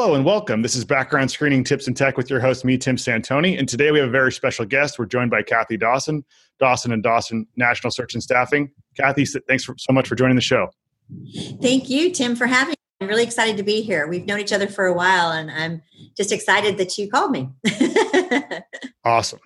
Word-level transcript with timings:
Hello 0.00 0.14
and 0.14 0.24
welcome. 0.24 0.62
This 0.62 0.76
is 0.76 0.84
Background 0.84 1.28
Screening 1.28 1.64
Tips 1.64 1.88
and 1.88 1.96
Tech 1.96 2.16
with 2.16 2.30
your 2.30 2.38
host, 2.38 2.64
me, 2.64 2.78
Tim 2.78 2.94
Santoni. 2.94 3.58
And 3.58 3.68
today 3.68 3.90
we 3.90 3.98
have 3.98 4.06
a 4.06 4.12
very 4.12 4.30
special 4.30 4.64
guest. 4.64 4.96
We're 4.96 5.06
joined 5.06 5.32
by 5.32 5.42
Kathy 5.42 5.76
Dawson, 5.76 6.24
Dawson 6.60 6.92
and 6.92 7.02
Dawson 7.02 7.48
National 7.56 7.90
Search 7.90 8.14
and 8.14 8.22
Staffing. 8.22 8.70
Kathy, 8.96 9.24
thanks 9.24 9.64
for, 9.64 9.74
so 9.76 9.92
much 9.92 10.06
for 10.06 10.14
joining 10.14 10.36
the 10.36 10.40
show. 10.40 10.70
Thank 11.60 11.90
you, 11.90 12.12
Tim, 12.12 12.36
for 12.36 12.46
having 12.46 12.70
me. 12.70 12.74
I'm 13.00 13.08
really 13.08 13.24
excited 13.24 13.56
to 13.56 13.64
be 13.64 13.82
here. 13.82 14.06
We've 14.06 14.24
known 14.24 14.38
each 14.38 14.52
other 14.52 14.68
for 14.68 14.86
a 14.86 14.92
while, 14.92 15.32
and 15.32 15.50
I'm 15.50 15.82
just 16.16 16.30
excited 16.30 16.78
that 16.78 16.96
you 16.96 17.10
called 17.10 17.32
me. 17.32 17.48
awesome. 19.04 19.40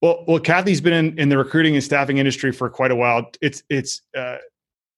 Well, 0.00 0.24
well, 0.28 0.38
Kathy's 0.38 0.80
been 0.80 0.92
in, 0.92 1.18
in 1.18 1.28
the 1.30 1.36
recruiting 1.36 1.74
and 1.74 1.82
staffing 1.82 2.18
industry 2.18 2.52
for 2.52 2.70
quite 2.70 2.92
a 2.92 2.96
while. 2.96 3.28
It's 3.42 3.64
it's 3.68 4.02
uh, 4.16 4.36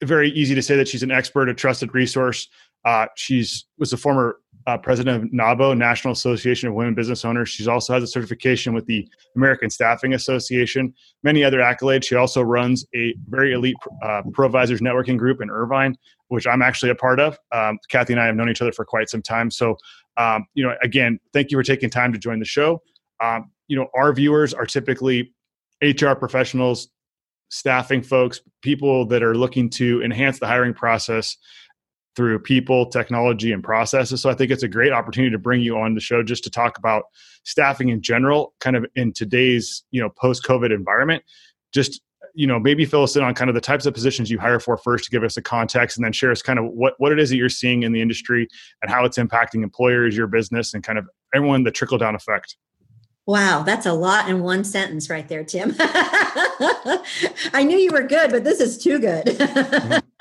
very 0.04 0.30
easy 0.32 0.54
to 0.54 0.60
say 0.60 0.76
that 0.76 0.86
she's 0.86 1.02
an 1.02 1.10
expert, 1.10 1.48
a 1.48 1.54
trusted 1.54 1.94
resource. 1.94 2.46
Uh, 2.84 3.06
she's 3.16 3.64
was 3.78 3.94
a 3.94 3.96
former 3.96 4.36
uh, 4.66 4.78
president 4.78 5.24
of 5.24 5.30
NAWBO, 5.30 5.76
National 5.76 6.12
Association 6.12 6.68
of 6.68 6.74
Women 6.74 6.94
Business 6.94 7.24
Owners. 7.24 7.48
She's 7.48 7.68
also 7.68 7.92
has 7.92 8.02
a 8.02 8.06
certification 8.06 8.74
with 8.74 8.86
the 8.86 9.08
American 9.36 9.70
Staffing 9.70 10.14
Association, 10.14 10.94
many 11.22 11.42
other 11.44 11.58
accolades. 11.58 12.04
She 12.04 12.14
also 12.14 12.42
runs 12.42 12.84
a 12.94 13.14
very 13.28 13.52
elite 13.52 13.76
uh, 14.02 14.22
ProVisors 14.30 14.80
networking 14.80 15.18
group 15.18 15.40
in 15.40 15.50
Irvine, 15.50 15.96
which 16.28 16.46
I'm 16.46 16.62
actually 16.62 16.90
a 16.90 16.94
part 16.94 17.20
of. 17.20 17.38
Um, 17.52 17.78
Kathy 17.88 18.12
and 18.12 18.20
I 18.20 18.26
have 18.26 18.36
known 18.36 18.48
each 18.48 18.62
other 18.62 18.72
for 18.72 18.84
quite 18.84 19.08
some 19.08 19.22
time. 19.22 19.50
So, 19.50 19.76
um, 20.16 20.46
you 20.54 20.64
know, 20.64 20.74
again, 20.82 21.18
thank 21.32 21.50
you 21.50 21.58
for 21.58 21.62
taking 21.62 21.90
time 21.90 22.12
to 22.12 22.18
join 22.18 22.38
the 22.38 22.44
show. 22.44 22.82
Um, 23.22 23.50
you 23.68 23.76
know, 23.76 23.88
our 23.94 24.12
viewers 24.12 24.54
are 24.54 24.66
typically 24.66 25.32
HR 25.82 26.12
professionals, 26.12 26.88
staffing 27.48 28.02
folks, 28.02 28.40
people 28.62 29.06
that 29.06 29.22
are 29.22 29.34
looking 29.34 29.68
to 29.70 30.02
enhance 30.02 30.38
the 30.38 30.46
hiring 30.46 30.74
process 30.74 31.36
through 32.14 32.38
people, 32.38 32.86
technology, 32.86 33.52
and 33.52 33.62
processes. 33.62 34.20
So 34.20 34.30
I 34.30 34.34
think 34.34 34.50
it's 34.50 34.62
a 34.62 34.68
great 34.68 34.92
opportunity 34.92 35.30
to 35.30 35.38
bring 35.38 35.62
you 35.62 35.78
on 35.78 35.94
the 35.94 36.00
show 36.00 36.22
just 36.22 36.44
to 36.44 36.50
talk 36.50 36.78
about 36.78 37.04
staffing 37.44 37.88
in 37.88 38.02
general, 38.02 38.54
kind 38.60 38.76
of 38.76 38.86
in 38.94 39.12
today's 39.12 39.84
you 39.90 40.00
know 40.00 40.10
post 40.10 40.44
COVID 40.44 40.74
environment. 40.74 41.22
Just 41.72 42.02
you 42.34 42.46
know 42.46 42.58
maybe 42.58 42.84
fill 42.84 43.02
us 43.02 43.16
in 43.16 43.22
on 43.22 43.34
kind 43.34 43.48
of 43.48 43.54
the 43.54 43.60
types 43.60 43.86
of 43.86 43.94
positions 43.94 44.30
you 44.30 44.38
hire 44.38 44.60
for 44.60 44.76
first 44.76 45.04
to 45.04 45.10
give 45.10 45.24
us 45.24 45.36
a 45.36 45.42
context, 45.42 45.96
and 45.96 46.04
then 46.04 46.12
share 46.12 46.30
us 46.30 46.42
kind 46.42 46.58
of 46.58 46.66
what 46.66 46.94
what 46.98 47.12
it 47.12 47.18
is 47.18 47.30
that 47.30 47.36
you're 47.36 47.48
seeing 47.48 47.82
in 47.82 47.92
the 47.92 48.02
industry 48.02 48.46
and 48.82 48.90
how 48.90 49.04
it's 49.04 49.18
impacting 49.18 49.62
employers, 49.62 50.16
your 50.16 50.26
business, 50.26 50.74
and 50.74 50.84
kind 50.84 50.98
of 50.98 51.08
everyone 51.34 51.64
the 51.64 51.70
trickle 51.70 51.98
down 51.98 52.14
effect. 52.14 52.56
Wow, 53.24 53.62
that's 53.62 53.86
a 53.86 53.92
lot 53.92 54.28
in 54.28 54.42
one 54.42 54.64
sentence 54.64 55.08
right 55.08 55.28
there, 55.28 55.44
Tim. 55.44 55.76
I 55.78 57.62
knew 57.64 57.78
you 57.78 57.92
were 57.92 58.02
good, 58.02 58.32
but 58.32 58.42
this 58.42 58.60
is 58.60 58.82
too 58.82 58.98
good. 58.98 60.02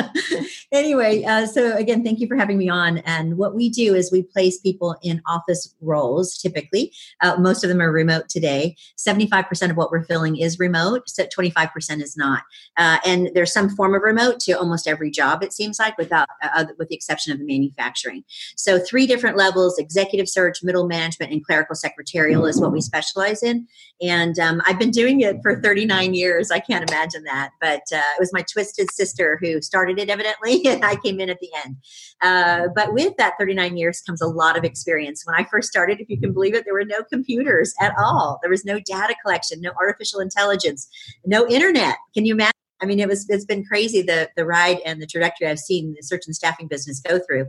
Anyway, 0.72 1.22
uh, 1.26 1.46
so 1.46 1.76
again, 1.76 2.02
thank 2.02 2.22
you 2.22 2.28
for 2.28 2.38
having 2.38 2.58
me 2.58 2.70
on. 2.70 3.00
And 3.00 3.38
what 3.38 3.54
we 3.54 3.68
do 3.68 3.94
is 3.94 4.10
we 4.10 4.24
place 4.24 4.58
people 4.58 4.96
in 5.04 5.22
office 5.26 5.76
roles 5.82 6.38
typically. 6.38 6.94
Uh, 7.20 7.36
most 7.38 7.66
of 7.66 7.68
them 7.68 7.82
are 7.82 7.92
remote 7.92 8.30
today. 8.30 8.78
75% 8.98 9.70
of 9.70 9.76
what 9.76 9.92
we're 9.92 10.06
filling 10.06 10.38
is 10.38 10.60
remote, 10.60 11.10
so 11.10 11.26
25% 11.26 12.02
is 12.02 12.16
not. 12.16 12.44
Uh, 12.78 13.00
and 13.06 13.32
there's 13.34 13.52
some 13.52 13.70
form 13.70 13.94
of 13.94 14.02
remote 14.02 14.40
to 14.42 14.54
almost 14.54 14.88
every 14.88 15.12
job, 15.12 15.44
it 15.44 15.52
seems 15.52 15.78
like, 15.78 15.98
without, 15.98 16.30
uh, 16.42 16.64
with 16.80 16.88
the 16.88 16.96
exception 16.96 17.34
of 17.34 17.40
the 17.40 17.46
manufacturing. 17.46 18.24
So, 18.56 18.80
three 18.80 19.06
different 19.06 19.36
levels 19.36 19.78
executive 19.78 20.30
search, 20.30 20.64
middle 20.64 20.88
management, 20.88 21.34
and 21.34 21.46
clerical 21.46 21.76
secretarial 21.76 22.46
is 22.46 22.62
what 22.62 22.72
we 22.72 22.80
specialize 22.80 23.44
in. 23.44 23.68
And 24.02 24.40
um, 24.40 24.62
I've 24.66 24.80
been 24.80 24.92
doing 24.92 25.20
it 25.22 25.38
for 25.42 25.62
39 25.62 26.14
years. 26.14 26.50
I 26.50 26.60
can't 26.60 26.90
imagine 26.90 27.24
that. 27.24 27.52
But 27.60 27.84
uh, 27.94 27.98
it 28.16 28.20
was 28.20 28.32
my 28.32 28.44
twisted 28.44 28.90
sister 28.92 29.38
who 29.42 29.62
started 29.62 30.00
it, 30.00 30.10
evidently, 30.10 30.61
and 30.66 30.84
I 30.84 30.96
came 30.98 31.20
in 31.20 31.30
at 31.30 31.40
the 31.40 31.50
end. 31.66 31.78
Uh, 32.22 32.68
but 32.76 32.94
with 32.94 33.16
that 33.18 33.34
39 33.40 33.78
years 33.78 34.02
comes 34.02 34.22
a 34.22 34.28
lot 34.28 34.58
of 34.58 34.64
experience. 34.64 35.26
When 35.26 35.36
I 35.36 35.46
first 35.50 35.70
started, 35.70 36.00
if 36.00 36.10
you 36.10 36.20
can 36.20 36.34
believe 36.34 36.56
it, 36.56 36.66
there 36.66 36.74
were 36.74 36.86
no 36.86 37.04
computers 37.04 37.74
at 37.82 37.94
all. 37.98 38.40
There 38.42 38.52
was 38.52 38.66
no 38.66 38.80
data 38.80 39.16
collection, 39.24 39.62
no 39.62 39.72
artificial 39.80 40.20
intelligence, 40.20 40.88
no 41.26 41.48
internet. 41.48 41.96
Can 42.14 42.26
you 42.26 42.34
imagine? 42.34 42.52
I 42.84 42.88
mean, 42.88 43.00
it 43.00 43.08
was 43.08 43.30
it's 43.30 43.46
been 43.46 43.64
crazy 43.64 44.02
the 44.02 44.30
the 44.36 44.44
ride 44.44 44.80
and 44.86 45.00
the 45.00 45.06
trajectory 45.06 45.48
I've 45.48 45.60
seen 45.60 45.94
the 45.96 46.02
search 46.02 46.24
and 46.26 46.36
staffing 46.36 46.68
business 46.68 47.00
go 47.00 47.20
through. 47.20 47.46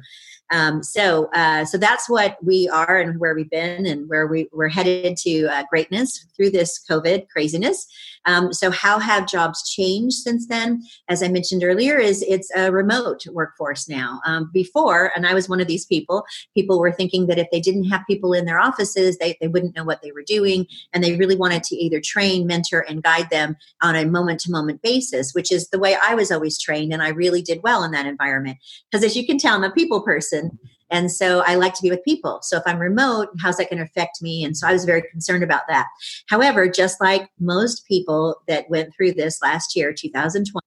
Um, 0.52 0.82
so, 0.82 1.30
uh, 1.32 1.64
so 1.64 1.78
that's 1.78 2.10
what 2.10 2.36
we 2.42 2.68
are 2.68 3.00
and 3.00 3.18
where 3.18 3.34
we've 3.34 3.48
been 3.48 3.86
and 3.86 4.08
where 4.08 4.26
we, 4.26 4.48
we're 4.52 4.68
headed 4.68 5.16
to 5.18 5.46
uh, 5.46 5.64
greatness 5.70 6.26
through 6.36 6.50
this 6.50 6.78
COVID 6.88 7.28
craziness. 7.30 7.86
Um, 8.24 8.52
so, 8.52 8.70
how 8.70 8.98
have 8.98 9.26
jobs 9.26 9.68
changed 9.68 10.16
since 10.16 10.46
then? 10.46 10.82
As 11.08 11.22
I 11.22 11.28
mentioned 11.28 11.64
earlier, 11.64 11.98
is 11.98 12.22
it's 12.22 12.50
a 12.54 12.70
remote 12.70 13.24
workforce 13.30 13.88
now. 13.88 14.20
Um, 14.24 14.50
before, 14.52 15.12
and 15.16 15.26
I 15.26 15.34
was 15.34 15.48
one 15.48 15.60
of 15.60 15.66
these 15.66 15.86
people. 15.86 16.24
People 16.54 16.78
were 16.78 16.92
thinking 16.92 17.26
that 17.26 17.38
if 17.38 17.48
they 17.50 17.60
didn't 17.60 17.84
have 17.84 18.02
people 18.08 18.32
in 18.32 18.44
their 18.44 18.60
offices, 18.60 19.18
they 19.18 19.36
they 19.40 19.48
wouldn't 19.48 19.76
know 19.76 19.84
what 19.84 20.02
they 20.02 20.12
were 20.12 20.24
doing, 20.26 20.66
and 20.92 21.02
they 21.02 21.16
really 21.16 21.36
wanted 21.36 21.62
to 21.64 21.76
either 21.76 22.00
train, 22.00 22.46
mentor, 22.46 22.84
and 22.88 23.02
guide 23.02 23.30
them 23.30 23.56
on 23.82 23.96
a 23.96 24.04
moment 24.04 24.40
to 24.40 24.50
moment 24.50 24.82
basis, 24.82 25.32
which 25.34 25.50
is 25.50 25.68
the 25.68 25.78
way 25.78 25.96
I 26.02 26.14
was 26.14 26.30
always 26.30 26.58
trained, 26.58 26.92
and 26.92 27.02
I 27.02 27.08
really 27.08 27.42
did 27.42 27.62
well 27.62 27.82
in 27.84 27.90
that 27.92 28.06
environment. 28.06 28.58
Because 28.90 29.04
as 29.04 29.16
you 29.16 29.26
can 29.26 29.38
tell, 29.38 29.54
I'm 29.54 29.64
a 29.64 29.70
people 29.70 30.02
person 30.02 30.58
and 30.92 31.10
so 31.10 31.42
I 31.46 31.56
like 31.56 31.74
to 31.74 31.82
be 31.82 31.90
with 31.90 32.04
people. 32.04 32.40
So 32.42 32.58
if 32.58 32.62
I'm 32.66 32.78
remote, 32.78 33.30
how's 33.40 33.56
that 33.56 33.70
going 33.70 33.78
to 33.78 33.84
affect 33.84 34.22
me? 34.22 34.44
And 34.44 34.56
so 34.56 34.68
I 34.68 34.72
was 34.72 34.84
very 34.84 35.02
concerned 35.10 35.42
about 35.42 35.62
that. 35.68 35.86
However, 36.28 36.68
just 36.68 37.00
like 37.00 37.28
most 37.40 37.86
people 37.88 38.36
that 38.46 38.70
went 38.70 38.94
through 38.94 39.12
this 39.12 39.40
last 39.42 39.74
year, 39.74 39.92
2020, 39.92 40.64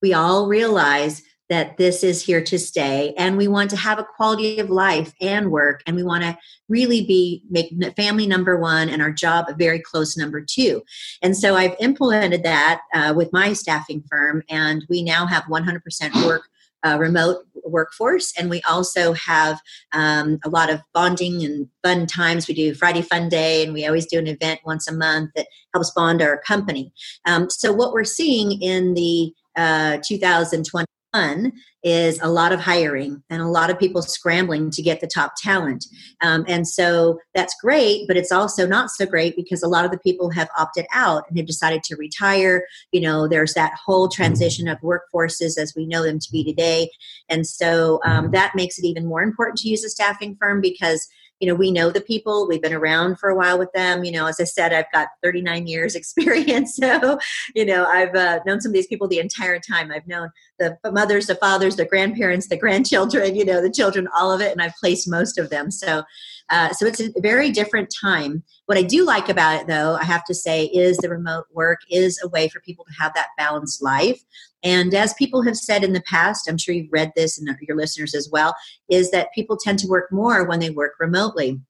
we 0.00 0.14
all 0.14 0.46
realize 0.46 1.22
that 1.50 1.76
this 1.76 2.02
is 2.02 2.22
here 2.22 2.42
to 2.42 2.58
stay 2.58 3.12
and 3.18 3.36
we 3.36 3.48
want 3.48 3.68
to 3.70 3.76
have 3.76 3.98
a 3.98 4.06
quality 4.16 4.58
of 4.60 4.70
life 4.70 5.12
and 5.20 5.50
work 5.50 5.82
and 5.86 5.94
we 5.94 6.02
want 6.02 6.22
to 6.24 6.36
really 6.68 7.04
be 7.04 7.42
make 7.50 7.70
family 7.96 8.26
number 8.26 8.56
one 8.58 8.88
and 8.88 9.02
our 9.02 9.10
job 9.10 9.44
a 9.48 9.54
very 9.54 9.78
close 9.78 10.16
number 10.16 10.40
two 10.40 10.82
and 11.20 11.36
so 11.36 11.54
i've 11.54 11.76
implemented 11.80 12.42
that 12.42 12.80
uh, 12.94 13.12
with 13.14 13.30
my 13.30 13.52
staffing 13.52 14.02
firm 14.10 14.42
and 14.48 14.86
we 14.88 15.02
now 15.02 15.26
have 15.26 15.44
100% 15.44 16.26
work 16.26 16.44
uh, 16.84 16.96
remote 16.98 17.44
workforce. 17.64 18.32
And 18.38 18.50
we 18.50 18.62
also 18.62 19.12
have 19.14 19.60
um, 19.92 20.38
a 20.44 20.48
lot 20.48 20.70
of 20.70 20.80
bonding 20.92 21.44
and 21.44 21.68
fun 21.82 22.06
times. 22.06 22.48
We 22.48 22.54
do 22.54 22.74
Friday 22.74 23.02
Fun 23.02 23.28
Day, 23.28 23.64
and 23.64 23.72
we 23.72 23.86
always 23.86 24.06
do 24.06 24.18
an 24.18 24.26
event 24.26 24.60
once 24.64 24.88
a 24.88 24.92
month 24.92 25.30
that 25.36 25.46
helps 25.72 25.90
bond 25.90 26.22
our 26.22 26.40
company. 26.40 26.92
Um, 27.26 27.48
so, 27.50 27.72
what 27.72 27.92
we're 27.92 28.04
seeing 28.04 28.60
in 28.62 28.94
the 28.94 29.32
uh, 29.56 29.98
2020 30.04 30.86
is 31.82 32.18
a 32.22 32.28
lot 32.30 32.52
of 32.52 32.60
hiring 32.60 33.22
and 33.28 33.42
a 33.42 33.46
lot 33.46 33.70
of 33.70 33.78
people 33.78 34.00
scrambling 34.00 34.70
to 34.70 34.82
get 34.82 35.00
the 35.00 35.06
top 35.06 35.34
talent. 35.36 35.84
Um, 36.22 36.44
and 36.48 36.66
so 36.66 37.20
that's 37.34 37.54
great, 37.60 38.08
but 38.08 38.16
it's 38.16 38.32
also 38.32 38.66
not 38.66 38.90
so 38.90 39.04
great 39.04 39.36
because 39.36 39.62
a 39.62 39.68
lot 39.68 39.84
of 39.84 39.90
the 39.90 39.98
people 39.98 40.30
have 40.30 40.48
opted 40.58 40.86
out 40.94 41.24
and 41.28 41.36
have 41.36 41.46
decided 41.46 41.82
to 41.84 41.96
retire. 41.96 42.64
You 42.92 43.02
know, 43.02 43.28
there's 43.28 43.54
that 43.54 43.74
whole 43.84 44.08
transition 44.08 44.66
of 44.66 44.78
workforces 44.80 45.58
as 45.58 45.74
we 45.76 45.86
know 45.86 46.02
them 46.02 46.18
to 46.18 46.32
be 46.32 46.42
today. 46.42 46.90
And 47.28 47.46
so 47.46 48.00
um, 48.04 48.30
that 48.30 48.54
makes 48.54 48.78
it 48.78 48.86
even 48.86 49.06
more 49.06 49.22
important 49.22 49.58
to 49.58 49.68
use 49.68 49.84
a 49.84 49.90
staffing 49.90 50.36
firm 50.40 50.60
because 50.60 51.06
you 51.40 51.48
know 51.48 51.54
we 51.54 51.70
know 51.70 51.90
the 51.90 52.00
people 52.00 52.46
we've 52.48 52.62
been 52.62 52.72
around 52.72 53.18
for 53.18 53.28
a 53.28 53.36
while 53.36 53.58
with 53.58 53.72
them 53.72 54.04
you 54.04 54.12
know 54.12 54.26
as 54.26 54.40
i 54.40 54.44
said 54.44 54.72
i've 54.72 54.90
got 54.92 55.08
39 55.22 55.66
years 55.66 55.94
experience 56.04 56.76
so 56.76 57.18
you 57.54 57.64
know 57.64 57.84
i've 57.86 58.14
uh, 58.14 58.40
known 58.46 58.60
some 58.60 58.70
of 58.70 58.74
these 58.74 58.86
people 58.86 59.08
the 59.08 59.18
entire 59.18 59.58
time. 59.58 59.90
I've 59.90 60.06
known 60.06 60.30
the 60.58 60.76
mothers 60.90 61.26
the 61.26 61.34
fathers 61.34 61.76
the 61.76 61.84
grandparents 61.84 62.48
the 62.48 62.56
grandchildren 62.56 63.34
you 63.34 63.44
know 63.44 63.60
the 63.60 63.70
children 63.70 64.08
all 64.14 64.32
of 64.32 64.40
it 64.40 64.52
and 64.52 64.62
i've 64.62 64.74
placed 64.80 65.08
most 65.08 65.38
of 65.38 65.50
them. 65.50 65.70
So 65.70 66.02
uh, 66.50 66.72
so 66.72 66.86
it's 66.86 67.00
a 67.00 67.10
very 67.20 67.50
different 67.50 67.92
time 68.00 68.42
what 68.66 68.78
i 68.78 68.82
do 68.82 69.04
like 69.04 69.28
about 69.28 69.60
it 69.60 69.66
though 69.66 69.96
i 69.96 70.04
have 70.04 70.24
to 70.24 70.34
say 70.34 70.66
is 70.66 70.96
the 70.98 71.08
remote 71.08 71.44
work 71.52 71.80
is 71.90 72.20
a 72.22 72.28
way 72.28 72.48
for 72.48 72.60
people 72.60 72.84
to 72.84 72.92
have 73.02 73.12
that 73.14 73.28
balanced 73.36 73.82
life 73.82 74.22
and 74.64 74.94
as 74.94 75.12
people 75.14 75.42
have 75.42 75.56
said 75.56 75.84
in 75.84 75.92
the 75.92 76.02
past, 76.02 76.48
I'm 76.48 76.56
sure 76.56 76.74
you've 76.74 76.92
read 76.92 77.12
this 77.14 77.38
and 77.38 77.54
your 77.60 77.76
listeners 77.76 78.14
as 78.14 78.30
well, 78.32 78.56
is 78.88 79.10
that 79.10 79.32
people 79.34 79.58
tend 79.58 79.78
to 79.80 79.86
work 79.86 80.10
more 80.10 80.44
when 80.44 80.58
they 80.58 80.70
work 80.70 80.94
remotely. 80.98 81.60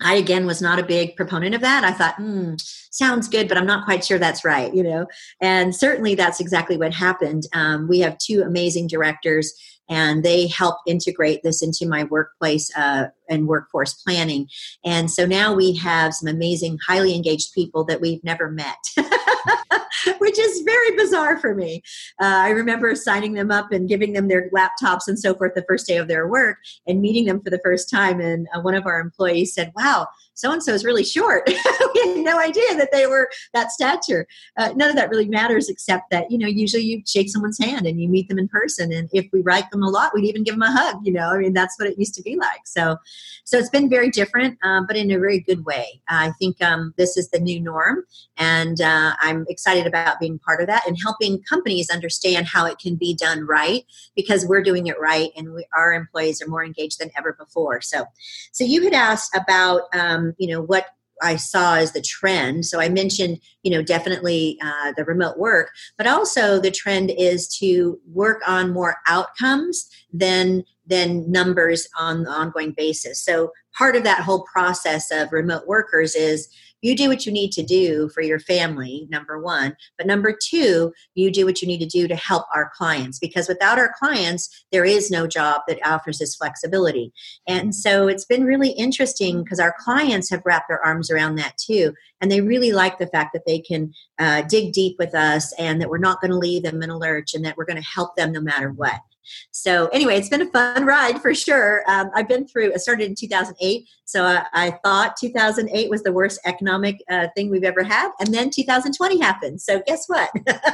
I 0.00 0.14
again 0.16 0.44
was 0.44 0.60
not 0.60 0.78
a 0.78 0.84
big 0.84 1.16
proponent 1.16 1.54
of 1.54 1.60
that. 1.60 1.84
I 1.84 1.92
thought, 1.92 2.16
hmm, 2.16 2.54
sounds 2.58 3.28
good, 3.28 3.48
but 3.48 3.56
I'm 3.56 3.66
not 3.66 3.84
quite 3.84 4.04
sure 4.04 4.18
that's 4.18 4.44
right, 4.44 4.74
you 4.74 4.82
know. 4.82 5.06
And 5.40 5.74
certainly 5.74 6.14
that's 6.14 6.40
exactly 6.40 6.76
what 6.76 6.92
happened. 6.92 7.44
Um, 7.54 7.88
we 7.88 8.00
have 8.00 8.18
two 8.18 8.42
amazing 8.42 8.88
directors, 8.88 9.52
and 9.88 10.24
they 10.24 10.46
help 10.46 10.76
integrate 10.86 11.42
this 11.42 11.62
into 11.62 11.86
my 11.86 12.04
workplace 12.04 12.70
uh, 12.76 13.06
and 13.28 13.46
workforce 13.46 13.94
planning. 13.94 14.48
And 14.84 15.10
so 15.10 15.26
now 15.26 15.54
we 15.54 15.74
have 15.76 16.14
some 16.14 16.28
amazing, 16.28 16.78
highly 16.86 17.14
engaged 17.14 17.54
people 17.54 17.84
that 17.84 18.00
we've 18.00 18.22
never 18.24 18.50
met. 18.50 18.78
which 20.18 20.38
is 20.38 20.62
very 20.62 20.96
bizarre 20.96 21.38
for 21.38 21.54
me. 21.54 21.82
Uh, 22.20 22.42
I 22.44 22.50
remember 22.50 22.94
signing 22.94 23.34
them 23.34 23.50
up 23.50 23.72
and 23.72 23.88
giving 23.88 24.12
them 24.12 24.28
their 24.28 24.50
laptops 24.50 25.06
and 25.06 25.18
so 25.18 25.34
forth 25.34 25.54
the 25.54 25.64
first 25.68 25.86
day 25.86 25.96
of 25.96 26.08
their 26.08 26.28
work 26.28 26.58
and 26.86 27.00
meeting 27.00 27.26
them 27.26 27.40
for 27.40 27.50
the 27.50 27.60
first 27.64 27.90
time. 27.90 28.20
And 28.20 28.46
uh, 28.54 28.60
one 28.60 28.74
of 28.74 28.86
our 28.86 29.00
employees 29.00 29.54
said, 29.54 29.72
Wow, 29.76 30.08
so 30.34 30.52
and 30.52 30.62
so 30.62 30.72
is 30.72 30.84
really 30.84 31.04
short. 31.04 31.44
we 31.48 31.54
had 31.54 32.16
no 32.18 32.38
idea 32.38 32.74
that 32.76 32.90
they 32.92 33.06
were 33.06 33.30
that 33.52 33.70
stature. 33.70 34.26
Uh, 34.56 34.72
none 34.76 34.90
of 34.90 34.96
that 34.96 35.10
really 35.10 35.28
matters 35.28 35.68
except 35.68 36.10
that, 36.10 36.30
you 36.30 36.38
know, 36.38 36.46
usually 36.46 36.82
you 36.82 37.02
shake 37.06 37.30
someone's 37.30 37.58
hand 37.58 37.86
and 37.86 38.00
you 38.00 38.08
meet 38.08 38.28
them 38.28 38.38
in 38.38 38.48
person. 38.48 38.92
And 38.92 39.08
if 39.12 39.26
we 39.32 39.42
like 39.42 39.70
them 39.70 39.82
a 39.82 39.88
lot, 39.88 40.12
we'd 40.14 40.28
even 40.28 40.42
give 40.42 40.54
them 40.54 40.62
a 40.62 40.70
hug, 40.70 40.96
you 41.04 41.12
know, 41.12 41.30
I 41.30 41.38
mean, 41.38 41.52
that's 41.52 41.78
what 41.78 41.88
it 41.88 41.98
used 41.98 42.14
to 42.14 42.22
be 42.22 42.36
like. 42.36 42.66
So, 42.66 42.96
so 43.44 43.58
it's 43.58 43.70
been 43.70 43.88
very 43.88 44.10
different, 44.10 44.58
um, 44.62 44.86
but 44.86 44.96
in 44.96 45.10
a 45.10 45.18
very 45.18 45.40
good 45.40 45.64
way. 45.64 46.00
I 46.08 46.32
think 46.38 46.62
um, 46.62 46.94
this 46.96 47.16
is 47.16 47.30
the 47.30 47.38
new 47.38 47.60
norm. 47.60 48.04
And 48.36 48.80
uh, 48.80 49.14
I'm 49.20 49.44
excited 49.48 49.86
about 49.86 50.18
being 50.18 50.38
part 50.40 50.60
of 50.60 50.66
that 50.66 50.86
and 50.86 50.96
helping 51.00 51.42
companies 51.42 51.90
understand 51.90 52.46
how 52.46 52.66
it 52.66 52.78
can 52.78 52.96
be 52.96 53.14
done 53.14 53.46
right 53.46 53.84
because 54.16 54.46
we're 54.46 54.62
doing 54.62 54.86
it 54.88 54.98
right 54.98 55.30
and 55.36 55.52
we, 55.52 55.66
our 55.76 55.92
employees 55.92 56.42
are 56.42 56.48
more 56.48 56.64
engaged 56.64 56.98
than 56.98 57.10
ever 57.16 57.34
before. 57.34 57.80
So, 57.80 58.06
so 58.52 58.64
you 58.64 58.82
had 58.82 58.94
asked 58.94 59.36
about, 59.36 59.82
um, 59.94 60.23
you 60.38 60.48
know, 60.48 60.62
what 60.62 60.86
I 61.22 61.36
saw 61.36 61.76
as 61.76 61.92
the 61.92 62.02
trend. 62.02 62.66
So 62.66 62.80
I 62.80 62.88
mentioned, 62.88 63.38
you 63.62 63.70
know, 63.70 63.82
definitely 63.82 64.58
uh, 64.62 64.92
the 64.96 65.04
remote 65.04 65.38
work, 65.38 65.70
but 65.96 66.06
also 66.06 66.60
the 66.60 66.70
trend 66.70 67.10
is 67.10 67.48
to 67.58 67.98
work 68.12 68.42
on 68.46 68.72
more 68.72 68.96
outcomes 69.06 69.88
than 70.12 70.64
than 70.86 71.30
numbers 71.30 71.88
on 71.98 72.24
the 72.24 72.30
ongoing 72.30 72.72
basis. 72.76 73.24
So 73.24 73.52
part 73.76 73.96
of 73.96 74.04
that 74.04 74.20
whole 74.20 74.44
process 74.52 75.10
of 75.10 75.32
remote 75.32 75.66
workers 75.66 76.14
is 76.14 76.48
you 76.84 76.94
do 76.94 77.08
what 77.08 77.24
you 77.24 77.32
need 77.32 77.50
to 77.52 77.62
do 77.62 78.10
for 78.10 78.20
your 78.20 78.38
family, 78.38 79.06
number 79.08 79.40
one. 79.40 79.74
But 79.96 80.06
number 80.06 80.36
two, 80.38 80.92
you 81.14 81.30
do 81.30 81.46
what 81.46 81.62
you 81.62 81.66
need 81.66 81.78
to 81.78 81.86
do 81.86 82.06
to 82.06 82.14
help 82.14 82.44
our 82.54 82.70
clients 82.76 83.18
because 83.18 83.48
without 83.48 83.78
our 83.78 83.94
clients, 83.98 84.66
there 84.70 84.84
is 84.84 85.10
no 85.10 85.26
job 85.26 85.62
that 85.66 85.78
offers 85.82 86.18
this 86.18 86.36
flexibility. 86.36 87.10
And 87.48 87.74
so 87.74 88.06
it's 88.06 88.26
been 88.26 88.44
really 88.44 88.72
interesting 88.72 89.42
because 89.42 89.60
our 89.60 89.74
clients 89.78 90.28
have 90.28 90.42
wrapped 90.44 90.68
their 90.68 90.84
arms 90.84 91.10
around 91.10 91.36
that 91.36 91.56
too. 91.56 91.94
And 92.20 92.30
they 92.30 92.42
really 92.42 92.72
like 92.72 92.98
the 92.98 93.06
fact 93.06 93.32
that 93.32 93.46
they 93.46 93.60
can 93.60 93.90
uh, 94.18 94.42
dig 94.42 94.74
deep 94.74 94.96
with 94.98 95.14
us 95.14 95.54
and 95.58 95.80
that 95.80 95.88
we're 95.88 95.96
not 95.96 96.20
going 96.20 96.32
to 96.32 96.36
leave 96.36 96.64
them 96.64 96.82
in 96.82 96.90
a 96.90 96.98
lurch 96.98 97.32
and 97.32 97.42
that 97.46 97.56
we're 97.56 97.64
going 97.64 97.82
to 97.82 97.88
help 97.88 98.14
them 98.14 98.30
no 98.30 98.42
matter 98.42 98.70
what. 98.70 99.00
So 99.50 99.88
anyway, 99.88 100.16
it's 100.16 100.28
been 100.28 100.42
a 100.42 100.50
fun 100.50 100.84
ride 100.84 101.20
for 101.20 101.34
sure. 101.34 101.82
Um, 101.88 102.10
I've 102.14 102.28
been 102.28 102.46
through. 102.46 102.72
I 102.74 102.76
started 102.76 103.08
in 103.08 103.14
2008, 103.14 103.88
so 104.04 104.24
I, 104.24 104.46
I 104.52 104.70
thought 104.84 105.16
2008 105.18 105.90
was 105.90 106.02
the 106.02 106.12
worst 106.12 106.40
economic 106.44 107.02
uh, 107.10 107.28
thing 107.36 107.50
we've 107.50 107.64
ever 107.64 107.82
had, 107.82 108.10
and 108.20 108.32
then 108.32 108.50
2020 108.50 109.20
happened. 109.20 109.60
So 109.60 109.82
guess 109.86 110.06
what? 110.06 110.30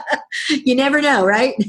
you 0.50 0.74
never 0.74 1.00
know, 1.00 1.24
right? 1.24 1.54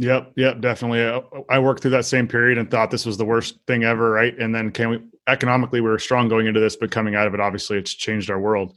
Yep, 0.00 0.32
yep, 0.36 0.62
definitely. 0.62 1.22
I 1.50 1.58
worked 1.58 1.82
through 1.82 1.90
that 1.90 2.06
same 2.06 2.26
period 2.26 2.56
and 2.56 2.70
thought 2.70 2.90
this 2.90 3.04
was 3.04 3.18
the 3.18 3.26
worst 3.26 3.58
thing 3.66 3.84
ever, 3.84 4.10
right? 4.10 4.34
And 4.38 4.54
then 4.54 4.70
can 4.70 4.88
we 4.88 5.00
economically 5.30 5.80
we 5.80 5.88
were 5.88 5.98
strong 5.98 6.28
going 6.28 6.46
into 6.46 6.60
this, 6.60 6.76
but 6.76 6.90
coming 6.90 7.14
out 7.14 7.26
of 7.26 7.34
it, 7.34 7.40
obviously, 7.40 7.78
it's 7.78 7.94
changed 7.94 8.30
our 8.30 8.40
world. 8.40 8.76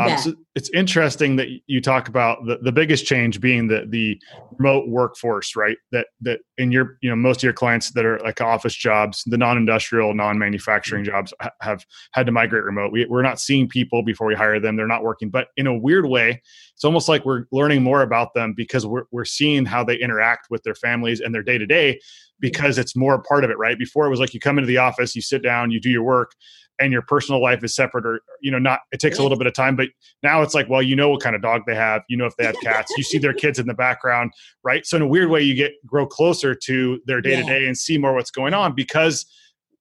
Um, 0.00 0.18
so 0.18 0.34
it's 0.54 0.70
interesting 0.70 1.36
that 1.36 1.48
you 1.66 1.80
talk 1.80 2.08
about 2.08 2.38
the, 2.46 2.58
the 2.62 2.72
biggest 2.72 3.04
change 3.04 3.40
being 3.40 3.68
the 3.68 3.84
the 3.88 4.18
remote 4.58 4.88
workforce, 4.88 5.56
right? 5.56 5.76
That 5.92 6.06
that 6.22 6.40
in 6.56 6.72
your 6.72 6.96
you 7.02 7.10
know 7.10 7.16
most 7.16 7.38
of 7.38 7.42
your 7.42 7.52
clients 7.52 7.90
that 7.92 8.04
are 8.04 8.18
like 8.20 8.40
office 8.40 8.74
jobs, 8.74 9.22
the 9.26 9.36
non-industrial, 9.36 10.14
non-manufacturing 10.14 11.04
mm-hmm. 11.04 11.12
jobs 11.12 11.34
have 11.60 11.84
had 12.12 12.26
to 12.26 12.32
migrate 12.32 12.64
remote. 12.64 12.92
We, 12.92 13.06
we're 13.06 13.22
not 13.22 13.40
seeing 13.40 13.68
people 13.68 14.02
before 14.02 14.26
we 14.26 14.34
hire 14.34 14.58
them; 14.58 14.76
they're 14.76 14.86
not 14.86 15.02
working. 15.02 15.28
But 15.28 15.48
in 15.56 15.66
a 15.66 15.76
weird 15.76 16.06
way, 16.06 16.40
it's 16.74 16.84
almost 16.84 17.08
like 17.08 17.24
we're 17.24 17.44
learning 17.52 17.82
more 17.82 18.02
about 18.02 18.34
them 18.34 18.54
because 18.56 18.86
we're 18.86 19.04
we're 19.10 19.24
seeing 19.24 19.66
how 19.66 19.84
they 19.84 19.96
interact 19.96 20.46
with 20.50 20.62
their 20.62 20.74
families 20.74 21.20
and 21.20 21.34
their 21.34 21.42
day 21.42 21.58
to 21.58 21.66
day 21.66 22.00
because 22.40 22.78
it's 22.78 22.96
more 22.96 23.22
part 23.22 23.44
of 23.44 23.50
it, 23.50 23.58
right? 23.58 23.78
Before 23.78 24.06
it 24.06 24.10
was 24.10 24.20
like 24.20 24.34
you 24.34 24.40
come 24.40 24.58
into 24.58 24.66
the 24.66 24.78
office, 24.78 25.14
you 25.14 25.22
sit 25.22 25.42
down, 25.42 25.70
you 25.70 25.80
do 25.80 25.90
your 25.90 26.02
work, 26.02 26.32
and 26.80 26.92
your 26.92 27.02
personal 27.02 27.40
life 27.40 27.62
is 27.62 27.74
separate 27.74 28.04
or 28.04 28.20
you 28.40 28.50
know 28.50 28.58
not 28.58 28.80
it 28.92 28.98
takes 28.98 29.18
a 29.18 29.22
little 29.22 29.38
bit 29.38 29.46
of 29.46 29.52
time 29.52 29.76
but 29.76 29.88
now 30.22 30.42
it's 30.42 30.54
like 30.54 30.68
well 30.68 30.82
you 30.82 30.96
know 30.96 31.08
what 31.08 31.22
kind 31.22 31.36
of 31.36 31.42
dog 31.42 31.62
they 31.66 31.74
have 31.74 32.02
you 32.08 32.16
know 32.16 32.26
if 32.26 32.36
they 32.36 32.44
have 32.44 32.56
cats 32.62 32.92
you 32.96 33.02
see 33.04 33.18
their 33.18 33.32
kids 33.32 33.58
in 33.58 33.66
the 33.66 33.74
background 33.74 34.32
right? 34.64 34.86
So 34.86 34.96
in 34.96 35.02
a 35.02 35.06
weird 35.06 35.30
way 35.30 35.42
you 35.42 35.54
get 35.54 35.72
grow 35.86 36.06
closer 36.06 36.54
to 36.54 37.00
their 37.06 37.20
day 37.20 37.36
to 37.36 37.42
day 37.42 37.66
and 37.66 37.76
see 37.76 37.98
more 37.98 38.14
what's 38.14 38.30
going 38.30 38.54
on 38.54 38.74
because 38.74 39.26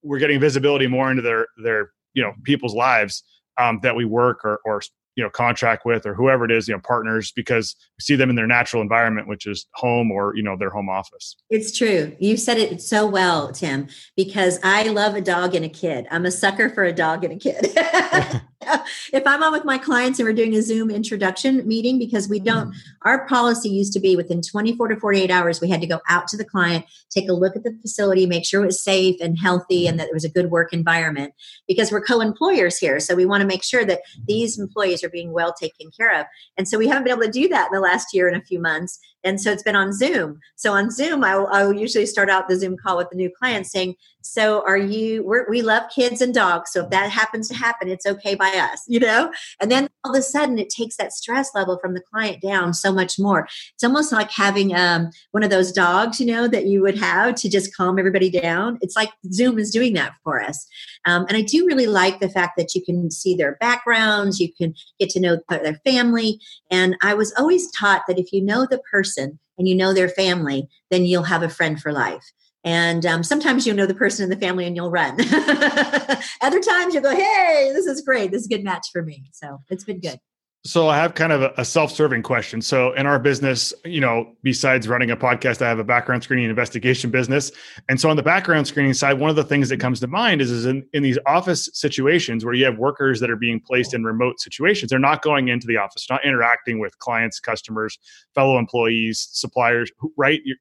we're 0.04 0.20
getting 0.20 0.40
visibility 0.40 0.88
more 0.88 1.10
into 1.10 1.24
their 1.24 1.48
their 1.64 1.92
you 2.14 2.22
know 2.22 2.34
people's 2.44 2.76
lives 2.76 3.24
um, 3.60 3.80
that 3.84 3.96
we 3.96 4.06
work 4.06 4.44
or, 4.44 4.60
or 4.66 4.82
you 5.16 5.24
know 5.24 5.30
contract 5.30 5.86
with 5.86 6.06
or 6.06 6.14
whoever 6.14 6.46
it 6.46 6.52
is 6.52 6.68
you 6.68 6.74
know 6.74 6.82
partners 6.84 7.32
because 7.32 7.76
we 7.98 8.02
see 8.02 8.16
them 8.16 8.30
in 8.30 8.36
their 8.36 8.48
natural 8.48 8.82
environment 8.82 9.28
which 9.28 9.46
is 9.46 9.68
home 9.76 10.12
or 10.12 10.36
you 10.36 10.44
know 10.44 10.56
their 10.58 10.70
home 10.70 10.90
office. 10.90 11.36
It's 11.50 11.76
true. 11.76 12.16
You 12.20 12.38
said 12.38 12.58
it 12.58 12.82
so 12.82 13.06
well 13.06 13.52
tim 13.52 13.88
because 14.16 14.60
i 14.64 14.84
love 14.84 15.16
a 15.16 15.22
dog 15.22 15.56
and 15.56 15.66
a 15.66 15.70
kid. 15.70 16.08
I'm 16.12 16.26
a 16.26 16.32
sucker 16.32 16.70
for 16.70 16.84
a 16.84 16.94
dog 16.94 17.24
and 17.24 17.34
a 17.34 17.38
kid 17.38 17.74
if 19.14 19.26
i'm 19.26 19.44
on 19.44 19.52
with 19.52 19.66
my 19.66 19.78
clients 19.78 20.20
and 20.20 20.28
we're 20.28 20.34
doing 20.34 20.56
a 20.56 20.62
zoom 20.62 20.90
introduction 20.90 21.66
meeting 21.68 22.00
because 22.00 22.28
we 22.28 22.40
don't 22.40 22.72
mm. 22.72 22.76
our 23.04 23.28
policy 23.28 23.70
used 23.70 23.94
to 23.94 24.00
be 24.00 24.16
within 24.16 24.42
24 24.42 24.90
to 24.90 25.00
48 25.00 25.32
hours 25.32 25.62
we 25.62 25.70
had 25.70 25.82
to 25.82 25.88
go 25.88 26.00
out 26.10 26.28
to 26.28 26.38
the 26.38 26.46
client 26.46 26.86
take 27.10 27.30
a 27.30 27.34
look 27.34 27.56
at 27.56 27.64
the 27.64 27.78
facility 27.82 28.26
make 28.26 28.46
sure 28.46 28.64
it 28.64 28.68
was 28.68 28.84
safe 28.84 29.16
and 29.22 29.38
healthy 29.40 29.88
and 29.88 30.00
that 30.00 30.08
it 30.08 30.14
was 30.14 30.26
a 30.26 30.30
good 30.30 30.50
work 30.50 30.74
environment 30.74 31.34
because 31.68 31.92
we're 31.92 32.04
co-employers 32.04 32.78
here 32.78 33.00
so 33.00 33.16
we 33.16 33.26
want 33.26 33.42
to 33.42 33.48
make 33.48 33.64
sure 33.64 33.86
that 33.86 34.02
these 34.28 34.60
employees 34.60 35.04
are 35.04 35.10
being 35.10 35.32
well 35.32 35.54
taken 35.54 35.92
care 35.92 36.20
of. 36.20 36.26
And 36.58 36.68
so 36.68 36.78
we 36.78 36.88
haven't 36.88 37.04
been 37.04 37.14
able 37.14 37.24
to 37.24 37.32
do 37.32 37.48
that 37.50 37.68
in 37.68 37.74
the 37.74 37.80
last 37.80 38.14
year 38.14 38.28
and 38.28 38.42
a 38.42 38.46
few 38.46 38.60
months. 38.60 39.00
And 39.24 39.40
so 39.40 39.52
it's 39.52 39.64
been 39.64 39.76
on 39.76 39.94
Zoom. 39.94 40.40
So 40.56 40.74
on 40.74 40.92
Zoom, 40.92 41.24
I 41.24 41.38
will, 41.38 41.74
usually 41.74 42.06
start 42.06 42.30
out 42.30 42.48
the 42.48 42.58
Zoom 42.58 42.78
call 42.78 42.98
with 42.98 43.10
the 43.10 43.16
new 43.16 43.32
client 43.40 43.66
saying, 43.66 43.96
so 44.22 44.64
are 44.66 44.78
you, 44.78 45.44
we 45.50 45.62
love 45.62 45.84
kids 45.94 46.22
and 46.22 46.34
dogs. 46.34 46.72
So 46.72 46.84
if 46.84 46.90
that 46.92 47.10
happens 47.12 47.50
to 47.50 47.56
happen, 47.56 47.90
it's 47.90 48.06
okay 48.06 48.36
by 48.36 48.50
us, 48.50 48.84
you 48.88 49.00
know? 49.00 49.32
And 49.60 49.70
then 49.70 49.90
all 50.04 50.12
of 50.12 50.18
a 50.18 50.22
sudden 50.22 50.58
it 50.58 50.70
takes 50.70 50.96
that 50.98 51.12
stress 51.12 51.54
level 51.54 51.78
from 51.80 51.94
the 51.94 52.02
client 52.02 52.42
down 52.42 52.74
so 52.74 52.94
much 52.94 53.20
more. 53.20 53.48
It's 53.74 53.84
almost 53.84 54.14
like 54.14 54.32
having 54.32 54.74
um, 54.74 55.10
one 55.32 55.44
of 55.44 55.50
those 55.50 55.74
dogs, 55.74 56.22
you 56.22 56.26
know, 56.26 56.48
that 56.48 56.66
you 56.66 56.82
would 56.82 56.98
have 57.00 57.36
to 57.36 57.50
just 57.50 57.76
calm 57.76 58.00
everybody 58.00 58.30
down. 58.30 58.78
It's 58.82 58.96
like 58.96 59.10
Zoom 59.32 59.60
is 59.60 59.72
doing 59.72 59.94
that 59.96 60.14
for 60.24 60.42
us. 60.42 60.68
Um, 61.06 61.26
and 61.28 61.36
I 61.36 61.42
do 61.42 61.66
really 61.66 61.88
like 61.88 62.22
the 62.22 62.30
fact 62.30 62.54
that 62.58 62.74
you 62.76 62.84
can 62.84 63.12
see 63.12 63.36
their 63.36 63.58
backgrounds, 63.60 64.40
you 64.40 64.54
can 64.54 64.74
get 65.00 65.10
to 65.12 65.20
know 65.20 65.38
their 65.50 65.82
family. 65.84 66.40
And 66.72 66.96
I 67.02 67.14
was 67.14 67.34
always 67.38 67.70
taught 67.72 68.04
that 68.08 68.20
if 68.20 68.32
you 68.32 68.42
know 68.42 68.66
the 68.70 68.82
person 68.90 69.13
and 69.18 69.68
you 69.68 69.76
know 69.76 69.94
their 69.94 70.10
family, 70.10 70.68
then 70.90 71.06
you'll 71.06 71.24
have 71.24 71.44
a 71.44 71.50
friend 71.50 71.80
for 71.80 71.92
life. 71.92 72.24
And 72.66 73.06
um, 73.06 73.24
sometimes 73.24 73.68
you'll 73.68 73.76
know 73.76 73.86
the 73.86 73.94
person 73.94 74.24
in 74.24 74.30
the 74.30 74.38
family 74.38 74.66
and 74.66 74.76
you'll 74.76 74.92
run. 74.92 75.14
Other 76.42 76.62
times 76.62 76.94
you'll 76.94 77.04
go, 77.04 77.14
hey, 77.14 77.72
this 77.74 77.86
is 77.86 78.02
great. 78.02 78.32
This 78.32 78.42
is 78.42 78.46
a 78.48 78.50
good 78.50 78.64
match 78.64 78.88
for 78.92 79.04
me. 79.04 79.26
So 79.34 79.60
it's 79.70 79.84
been 79.84 80.00
good. 80.00 80.20
So 80.66 80.88
I 80.88 80.96
have 80.96 81.14
kind 81.14 81.34
of 81.34 81.52
a, 81.58 81.66
self-serving 81.66 82.24
question. 82.24 82.62
So 82.62 82.94
in 82.94 83.06
our 83.06 83.20
business, 83.20 83.74
you 83.84 84.00
know, 84.00 84.34
besides 84.44 84.88
running 84.88 85.12
a 85.12 85.18
podcast, 85.18 85.62
I 85.62 85.68
have 85.68 85.80
a 85.80 85.84
background 85.84 86.24
screening 86.24 86.50
investigation 86.50 87.12
business. 87.12 87.52
And 87.90 88.00
so 88.00 88.10
on 88.10 88.16
the 88.16 88.24
background 88.24 88.66
screening 88.68 88.94
side, 88.94 89.20
one 89.20 89.30
of 89.30 89.36
the 89.36 89.44
things 89.44 89.68
that 89.70 89.82
comes 89.82 90.00
to 90.00 90.08
mind 90.08 90.40
is, 90.40 90.52
is 90.52 90.66
in, 90.66 90.88
in 90.94 91.04
these 91.04 91.18
office 91.26 91.70
situations 91.74 92.46
where 92.46 92.54
you 92.54 92.64
have 92.64 92.78
workers 92.78 93.20
that 93.20 93.30
are 93.30 93.36
being 93.36 93.60
placed 93.60 93.94
in 93.94 94.06
remote 94.06 94.40
situations, 94.40 94.90
they're 94.90 95.00
not 95.00 95.22
going 95.22 95.50
into 95.50 95.68
the 95.68 95.76
office, 95.76 96.08
not 96.10 96.24
interacting 96.24 96.80
with 96.80 96.98
clients, 97.00 97.42
customers, 97.42 98.00
fellow 98.34 98.58
employees, 98.58 99.28
suppliers, 99.34 99.92
right? 100.16 100.40
You're, 100.46 100.58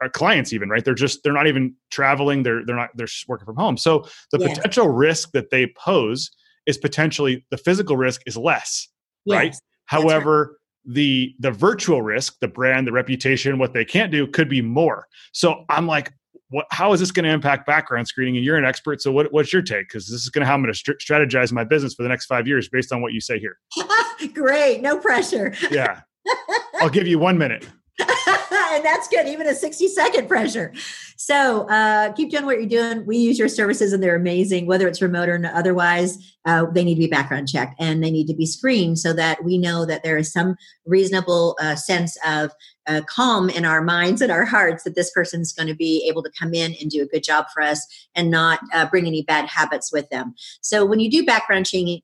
our 0.00 0.08
clients 0.08 0.54
even 0.54 0.70
right 0.70 0.82
they're 0.82 0.94
just 0.94 1.22
they're 1.22 1.34
not 1.34 1.46
even 1.46 1.74
traveling 1.90 2.42
they're 2.42 2.64
they're 2.64 2.74
not 2.74 2.88
they're 2.94 3.06
working 3.28 3.44
from 3.44 3.56
home 3.56 3.76
so 3.76 4.06
the 4.32 4.38
yes. 4.38 4.56
potential 4.56 4.88
risk 4.88 5.32
that 5.32 5.50
they 5.50 5.66
pose 5.76 6.30
is 6.64 6.78
potentially 6.78 7.44
the 7.50 7.58
physical 7.58 7.98
risk 7.98 8.22
is 8.24 8.34
less 8.34 8.88
yes, 9.24 9.36
right? 9.36 9.56
However, 9.86 10.58
right. 10.86 10.94
the 10.94 11.34
the 11.38 11.50
virtual 11.50 12.02
risk, 12.02 12.36
the 12.40 12.48
brand, 12.48 12.86
the 12.86 12.92
reputation, 12.92 13.58
what 13.58 13.72
they 13.72 13.84
can't 13.84 14.12
do 14.12 14.26
could 14.26 14.48
be 14.48 14.62
more. 14.62 15.06
So 15.32 15.64
I'm 15.68 15.86
like, 15.86 16.12
what, 16.50 16.66
how 16.70 16.92
is 16.92 17.00
this 17.00 17.10
going 17.10 17.24
to 17.24 17.30
impact 17.30 17.66
background 17.66 18.08
screening? 18.08 18.36
And 18.36 18.44
you're 18.44 18.56
an 18.56 18.64
expert, 18.64 19.00
so 19.00 19.10
what, 19.12 19.32
what's 19.32 19.52
your 19.52 19.62
take? 19.62 19.88
Because 19.88 20.06
this 20.06 20.22
is 20.22 20.28
going 20.28 20.40
to 20.42 20.46
how 20.46 20.54
I'm 20.54 20.62
going 20.62 20.72
to 20.72 20.78
st- 20.78 20.98
strategize 20.98 21.52
my 21.52 21.64
business 21.64 21.94
for 21.94 22.02
the 22.02 22.08
next 22.08 22.26
five 22.26 22.46
years 22.46 22.68
based 22.68 22.92
on 22.92 23.00
what 23.00 23.12
you 23.12 23.20
say 23.20 23.38
here. 23.38 23.56
Great, 24.34 24.82
no 24.82 24.98
pressure. 24.98 25.54
yeah, 25.70 26.00
I'll 26.80 26.90
give 26.90 27.06
you 27.06 27.18
one 27.18 27.38
minute. 27.38 27.66
and 27.98 28.84
that's 28.84 29.08
good, 29.08 29.26
even 29.26 29.46
a 29.46 29.54
60 29.54 29.88
second 29.88 30.28
pressure. 30.28 30.72
So 31.16 31.68
uh, 31.68 32.12
keep 32.12 32.30
doing 32.30 32.46
what 32.46 32.58
you're 32.58 32.66
doing. 32.66 33.04
We 33.04 33.18
use 33.18 33.38
your 33.38 33.48
services 33.48 33.92
and 33.92 34.02
they're 34.02 34.16
amazing, 34.16 34.66
whether 34.66 34.88
it's 34.88 35.02
remote 35.02 35.28
or 35.28 35.40
otherwise. 35.52 36.18
Uh, 36.46 36.66
they 36.72 36.82
need 36.82 36.94
to 36.94 37.00
be 37.00 37.06
background 37.08 37.48
checked 37.48 37.74
and 37.78 38.02
they 38.02 38.10
need 38.10 38.26
to 38.28 38.34
be 38.34 38.46
screened 38.46 38.98
so 38.98 39.12
that 39.12 39.44
we 39.44 39.58
know 39.58 39.84
that 39.84 40.02
there 40.02 40.16
is 40.16 40.32
some 40.32 40.56
reasonable 40.86 41.56
uh, 41.60 41.76
sense 41.76 42.16
of 42.26 42.52
uh, 42.90 43.02
calm 43.02 43.48
in 43.48 43.64
our 43.64 43.80
minds 43.80 44.20
and 44.20 44.32
our 44.32 44.44
hearts 44.44 44.82
that 44.82 44.96
this 44.96 45.10
person's 45.12 45.52
going 45.52 45.68
to 45.68 45.74
be 45.74 46.04
able 46.08 46.22
to 46.22 46.30
come 46.38 46.52
in 46.52 46.74
and 46.80 46.90
do 46.90 47.02
a 47.02 47.06
good 47.06 47.22
job 47.22 47.46
for 47.54 47.62
us 47.62 47.86
and 48.16 48.30
not 48.30 48.58
uh, 48.74 48.86
bring 48.86 49.06
any 49.06 49.22
bad 49.22 49.46
habits 49.46 49.92
with 49.92 50.08
them. 50.10 50.34
So 50.60 50.84
when 50.84 50.98
you 50.98 51.10
do 51.10 51.24
background 51.24 51.66
checking, 51.66 52.00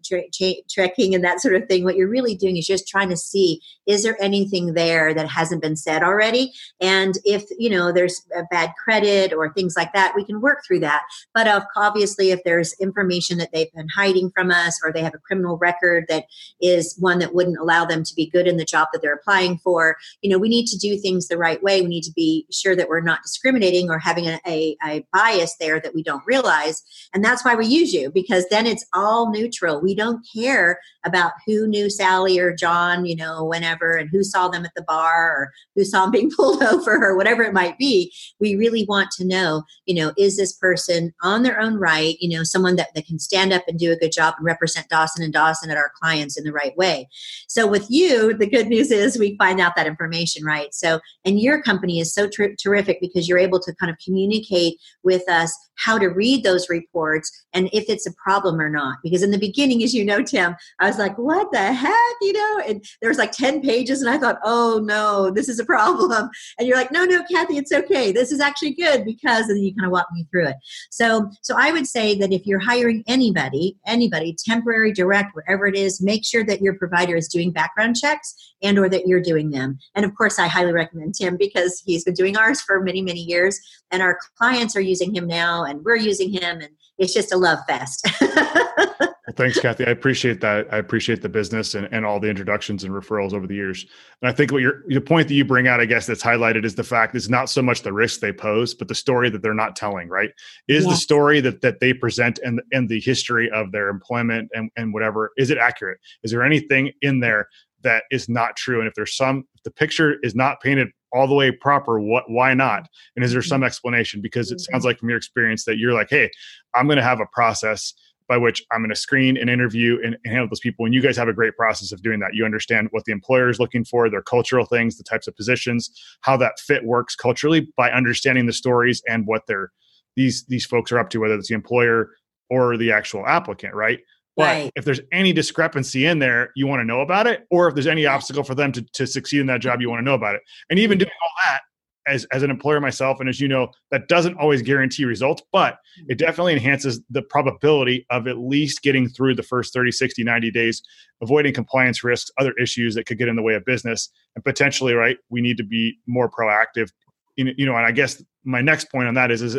checking 0.68 1.14
and 1.14 1.24
that 1.24 1.40
sort 1.40 1.54
of 1.54 1.66
thing, 1.66 1.82
what 1.82 1.96
you're 1.96 2.08
really 2.08 2.36
doing 2.36 2.56
is 2.56 2.66
just 2.66 2.86
trying 2.86 3.08
to 3.08 3.16
see 3.16 3.60
is 3.86 4.02
there 4.02 4.16
anything 4.20 4.74
there 4.74 5.14
that 5.14 5.28
hasn't 5.28 5.62
been 5.62 5.76
said 5.76 6.02
already, 6.02 6.52
and 6.80 7.14
if 7.24 7.44
you 7.56 7.70
know 7.70 7.92
there's 7.92 8.22
a 8.36 8.42
bad 8.50 8.72
credit 8.82 9.32
or 9.32 9.52
things 9.52 9.74
like 9.76 9.92
that, 9.92 10.12
we 10.16 10.24
can 10.24 10.40
work 10.40 10.64
through 10.66 10.80
that. 10.80 11.04
But 11.34 11.64
obviously, 11.76 12.32
if 12.32 12.40
there's 12.44 12.74
information 12.80 13.38
that 13.38 13.50
they've 13.52 13.72
been 13.72 13.88
hiding 13.94 14.30
from 14.34 14.50
us 14.50 14.80
or 14.84 14.92
they 14.92 15.02
have 15.02 15.14
a 15.14 15.18
criminal 15.18 15.56
record 15.56 16.06
that 16.08 16.24
is 16.60 16.96
one 16.98 17.20
that 17.20 17.34
wouldn't 17.34 17.58
allow 17.58 17.84
them 17.84 18.02
to 18.02 18.14
be 18.14 18.28
good 18.28 18.48
in 18.48 18.56
the 18.56 18.64
job 18.64 18.88
that 18.92 19.02
they're 19.02 19.14
applying 19.14 19.58
for, 19.58 19.96
you 20.20 20.30
know, 20.30 20.38
we 20.38 20.48
need 20.48 20.66
to 20.66 20.75
do 20.78 20.96
things 20.98 21.28
the 21.28 21.38
right 21.38 21.62
way. 21.62 21.82
We 21.82 21.88
need 21.88 22.04
to 22.04 22.12
be 22.12 22.46
sure 22.50 22.76
that 22.76 22.88
we're 22.88 23.00
not 23.00 23.22
discriminating 23.22 23.90
or 23.90 23.98
having 23.98 24.26
a, 24.26 24.40
a, 24.46 24.76
a 24.84 25.06
bias 25.12 25.56
there 25.58 25.80
that 25.80 25.94
we 25.94 26.02
don't 26.02 26.26
realize. 26.26 26.82
And 27.14 27.24
that's 27.24 27.44
why 27.44 27.54
we 27.54 27.66
use 27.66 27.92
you 27.92 28.10
because 28.10 28.46
then 28.50 28.66
it's 28.66 28.86
all 28.94 29.30
neutral. 29.30 29.80
We 29.80 29.94
don't 29.94 30.26
care 30.34 30.78
about 31.04 31.32
who 31.46 31.66
knew 31.66 31.88
Sally 31.88 32.38
or 32.38 32.54
John, 32.54 33.06
you 33.06 33.16
know, 33.16 33.44
whenever 33.44 33.96
and 33.96 34.10
who 34.10 34.24
saw 34.24 34.48
them 34.48 34.64
at 34.64 34.72
the 34.74 34.82
bar 34.82 35.32
or 35.32 35.52
who 35.74 35.84
saw 35.84 36.02
them 36.02 36.10
being 36.16 36.30
pulled 36.30 36.62
over 36.62 37.04
or 37.04 37.16
whatever 37.16 37.42
it 37.42 37.52
might 37.52 37.78
be. 37.78 38.12
We 38.40 38.56
really 38.56 38.84
want 38.84 39.10
to 39.12 39.24
know, 39.24 39.64
you 39.86 39.94
know, 39.94 40.12
is 40.18 40.36
this 40.36 40.52
person 40.52 41.12
on 41.22 41.42
their 41.42 41.60
own 41.60 41.74
right, 41.76 42.16
you 42.20 42.36
know, 42.36 42.42
someone 42.42 42.76
that, 42.76 42.94
that 42.94 43.06
can 43.06 43.18
stand 43.18 43.52
up 43.52 43.64
and 43.68 43.78
do 43.78 43.92
a 43.92 43.96
good 43.96 44.12
job 44.12 44.34
and 44.36 44.46
represent 44.46 44.88
Dawson 44.88 45.22
and 45.22 45.32
Dawson 45.32 45.70
at 45.70 45.76
our 45.76 45.92
clients 46.00 46.36
in 46.36 46.44
the 46.44 46.52
right 46.52 46.76
way. 46.76 47.08
So 47.48 47.66
with 47.66 47.86
you, 47.88 48.36
the 48.36 48.48
good 48.48 48.66
news 48.66 48.90
is 48.90 49.18
we 49.18 49.36
find 49.36 49.60
out 49.60 49.76
that 49.76 49.86
information, 49.86 50.44
right? 50.44 50.55
So, 50.70 51.00
and 51.24 51.40
your 51.40 51.62
company 51.62 52.00
is 52.00 52.12
so 52.12 52.28
ter- 52.28 52.54
terrific 52.54 52.98
because 53.00 53.28
you're 53.28 53.38
able 53.38 53.60
to 53.60 53.74
kind 53.76 53.90
of 53.90 53.96
communicate 54.04 54.78
with 55.02 55.28
us 55.28 55.56
how 55.78 55.98
to 55.98 56.06
read 56.08 56.42
those 56.42 56.68
reports 56.68 57.30
and 57.52 57.68
if 57.72 57.84
it's 57.88 58.06
a 58.06 58.12
problem 58.14 58.60
or 58.60 58.68
not. 58.68 58.96
Because 59.02 59.22
in 59.22 59.30
the 59.30 59.38
beginning, 59.38 59.82
as 59.82 59.94
you 59.94 60.04
know, 60.04 60.22
Tim, 60.22 60.56
I 60.80 60.86
was 60.86 60.98
like, 60.98 61.16
what 61.18 61.50
the 61.52 61.72
heck? 61.72 61.96
You 62.20 62.32
know, 62.32 62.62
and 62.66 62.84
there 63.00 63.10
was 63.10 63.18
like 63.18 63.32
10 63.32 63.60
pages, 63.60 64.02
and 64.02 64.10
I 64.10 64.18
thought, 64.18 64.38
oh 64.44 64.80
no, 64.82 65.30
this 65.30 65.48
is 65.48 65.58
a 65.58 65.64
problem. 65.64 66.30
And 66.58 66.66
you're 66.66 66.76
like, 66.76 66.92
no, 66.92 67.04
no, 67.04 67.22
Kathy, 67.30 67.58
it's 67.58 67.72
okay. 67.72 68.12
This 68.12 68.32
is 68.32 68.40
actually 68.40 68.74
good 68.74 69.04
because 69.04 69.48
and 69.48 69.62
you 69.62 69.74
kind 69.74 69.86
of 69.86 69.92
walk 69.92 70.06
me 70.12 70.26
through 70.30 70.48
it. 70.48 70.56
So 70.90 71.30
so 71.42 71.54
I 71.58 71.72
would 71.72 71.86
say 71.86 72.16
that 72.18 72.32
if 72.32 72.46
you're 72.46 72.58
hiring 72.58 73.02
anybody, 73.06 73.76
anybody, 73.86 74.36
temporary, 74.38 74.92
direct, 74.92 75.34
whatever 75.34 75.66
it 75.66 75.74
is, 75.76 76.02
make 76.02 76.24
sure 76.24 76.44
that 76.44 76.62
your 76.62 76.74
provider 76.74 77.16
is 77.16 77.28
doing 77.28 77.50
background 77.50 77.96
checks 77.96 78.34
and 78.62 78.78
or 78.78 78.88
that 78.88 79.06
you're 79.06 79.20
doing 79.20 79.50
them. 79.50 79.78
And 79.94 80.04
of 80.04 80.14
course, 80.14 80.38
I 80.38 80.45
highly 80.48 80.72
recommend 80.72 81.14
Tim 81.14 81.36
because 81.36 81.82
he's 81.84 82.04
been 82.04 82.14
doing 82.14 82.36
ours 82.36 82.60
for 82.60 82.80
many, 82.82 83.02
many 83.02 83.20
years 83.20 83.58
and 83.90 84.02
our 84.02 84.18
clients 84.36 84.76
are 84.76 84.80
using 84.80 85.14
him 85.14 85.26
now 85.26 85.64
and 85.64 85.84
we're 85.84 85.96
using 85.96 86.30
him 86.30 86.60
and 86.60 86.70
it's 86.98 87.14
just 87.14 87.32
a 87.32 87.36
love 87.36 87.58
fest. 87.68 88.08
Well, 89.26 89.34
thanks 89.34 89.58
kathy. 89.58 89.84
I 89.84 89.90
appreciate 89.90 90.40
that. 90.42 90.68
I 90.72 90.76
appreciate 90.76 91.20
the 91.20 91.28
business 91.28 91.74
and, 91.74 91.88
and 91.90 92.06
all 92.06 92.20
the 92.20 92.28
introductions 92.28 92.84
and 92.84 92.94
referrals 92.94 93.32
over 93.32 93.48
the 93.48 93.56
years. 93.56 93.84
And 94.22 94.28
i 94.28 94.32
think 94.32 94.52
what 94.52 94.62
your 94.62 94.84
the 94.86 95.00
point 95.00 95.26
that 95.26 95.34
you 95.34 95.44
bring 95.44 95.66
out 95.66 95.80
i 95.80 95.84
guess 95.84 96.06
that's 96.06 96.22
highlighted 96.22 96.64
is 96.64 96.76
the 96.76 96.84
fact 96.84 97.14
it's 97.16 97.28
not 97.28 97.50
so 97.50 97.60
much 97.60 97.82
the 97.82 97.92
risk 97.92 98.20
they 98.20 98.32
pose 98.32 98.72
but 98.72 98.86
the 98.86 98.94
story 98.94 99.28
that 99.30 99.42
they're 99.42 99.52
not 99.52 99.74
telling 99.74 100.08
right? 100.08 100.30
Is 100.68 100.84
the 100.84 100.94
story 100.94 101.40
that 101.40 101.60
that 101.62 101.80
they 101.80 101.92
present 101.92 102.38
and 102.44 102.62
and 102.72 102.88
the 102.88 103.00
history 103.00 103.50
of 103.50 103.72
their 103.72 103.88
employment 103.88 104.48
and, 104.54 104.70
and 104.76 104.94
whatever 104.94 105.32
is 105.36 105.50
it 105.50 105.58
accurate? 105.58 105.98
Is 106.22 106.30
there 106.30 106.44
anything 106.44 106.92
in 107.02 107.18
there 107.18 107.48
that 107.82 108.04
is 108.10 108.28
not 108.28 108.56
true. 108.56 108.78
And 108.80 108.88
if 108.88 108.94
there's 108.94 109.16
some 109.16 109.44
if 109.54 109.62
the 109.62 109.70
picture 109.70 110.16
is 110.22 110.34
not 110.34 110.60
painted 110.60 110.88
all 111.12 111.26
the 111.26 111.34
way 111.34 111.50
proper 111.50 112.00
what 112.00 112.24
why 112.28 112.54
not? 112.54 112.88
And 113.14 113.24
is 113.24 113.32
there 113.32 113.42
some 113.42 113.60
mm-hmm. 113.60 113.66
explanation? 113.66 114.20
Because 114.20 114.50
it 114.50 114.60
sounds 114.60 114.82
mm-hmm. 114.82 114.88
like 114.88 114.98
from 114.98 115.08
your 115.08 115.18
experience 115.18 115.64
that 115.64 115.78
you're 115.78 115.94
like 115.94 116.10
hey 116.10 116.30
i'm 116.74 116.86
going 116.86 116.96
to 116.96 117.02
have 117.02 117.20
a 117.20 117.26
process 117.32 117.94
by 118.28 118.36
which 118.36 118.64
i'm 118.72 118.80
going 118.80 118.90
to 118.90 118.96
screen 118.96 119.36
and 119.36 119.48
interview 119.48 119.98
and, 120.04 120.16
and, 120.24 120.32
handle 120.32 120.48
those 120.48 120.60
people. 120.60 120.84
And 120.84 120.94
you 120.94 121.00
guys 121.00 121.16
have 121.16 121.28
a 121.28 121.32
great 121.32 121.56
process 121.56 121.92
of 121.92 122.02
doing 122.02 122.20
that. 122.20 122.34
You 122.34 122.44
understand 122.44 122.88
what 122.90 123.04
the 123.04 123.12
employer 123.12 123.48
is 123.48 123.60
looking 123.60 123.84
for 123.84 124.10
their 124.10 124.22
cultural 124.22 124.66
things 124.66 124.96
the 124.96 125.04
types 125.04 125.28
of 125.28 125.36
positions 125.36 125.90
how 126.22 126.36
that 126.38 126.58
fit 126.58 126.84
works 126.84 127.14
culturally 127.14 127.68
by 127.76 127.90
understanding 127.90 128.46
the 128.46 128.52
stories 128.52 129.02
and 129.08 129.26
what 129.26 129.42
they're 129.46 129.70
these 130.16 130.44
these 130.46 130.66
folks 130.66 130.90
are 130.90 130.98
up 130.98 131.10
to 131.10 131.18
whether 131.18 131.34
it's 131.34 131.48
the 131.48 131.54
employer 131.54 132.10
or 132.50 132.76
the 132.76 132.92
actual 132.92 133.26
applicant 133.26 133.74
right 133.74 134.00
but 134.36 134.42
right. 134.42 134.72
if 134.76 134.84
there's 134.84 135.00
any 135.12 135.32
discrepancy 135.32 136.06
in 136.06 136.18
there, 136.18 136.50
you 136.54 136.66
want 136.66 136.80
to 136.80 136.84
know 136.84 137.00
about 137.00 137.26
it. 137.26 137.46
Or 137.50 137.68
if 137.68 137.74
there's 137.74 137.86
any 137.86 138.04
obstacle 138.04 138.44
for 138.44 138.54
them 138.54 138.70
to, 138.72 138.82
to 138.82 139.06
succeed 139.06 139.40
in 139.40 139.46
that 139.46 139.60
job, 139.60 139.80
you 139.80 139.88
want 139.88 140.00
to 140.00 140.04
know 140.04 140.14
about 140.14 140.34
it. 140.34 140.42
And 140.68 140.78
even 140.78 140.98
doing 140.98 141.10
all 141.22 141.30
that 141.46 141.60
as, 142.06 142.24
as 142.26 142.42
an 142.42 142.50
employer 142.50 142.78
myself, 142.78 143.18
and 143.18 143.28
as 143.28 143.40
you 143.40 143.48
know, 143.48 143.68
that 143.90 144.08
doesn't 144.08 144.36
always 144.36 144.60
guarantee 144.60 145.06
results, 145.06 145.42
but 145.52 145.74
mm-hmm. 145.74 146.10
it 146.10 146.18
definitely 146.18 146.52
enhances 146.52 147.00
the 147.08 147.22
probability 147.22 148.06
of 148.10 148.28
at 148.28 148.36
least 148.36 148.82
getting 148.82 149.08
through 149.08 149.34
the 149.34 149.42
first 149.42 149.72
30, 149.72 149.90
60, 149.90 150.22
90 150.22 150.50
days, 150.50 150.82
avoiding 151.22 151.54
compliance 151.54 152.04
risks, 152.04 152.30
other 152.38 152.52
issues 152.60 152.94
that 152.94 153.06
could 153.06 153.18
get 153.18 153.28
in 153.28 153.36
the 153.36 153.42
way 153.42 153.54
of 153.54 153.64
business. 153.64 154.10
And 154.34 154.44
potentially, 154.44 154.92
right, 154.92 155.16
we 155.30 155.40
need 155.40 155.56
to 155.56 155.64
be 155.64 155.98
more 156.06 156.30
proactive 156.30 156.90
you 157.36 157.66
know, 157.66 157.76
and 157.76 157.86
I 157.86 157.92
guess 157.92 158.22
my 158.46 158.60
next 158.60 158.90
point 158.90 159.08
on 159.08 159.14
that 159.14 159.30
is, 159.30 159.42
is 159.42 159.58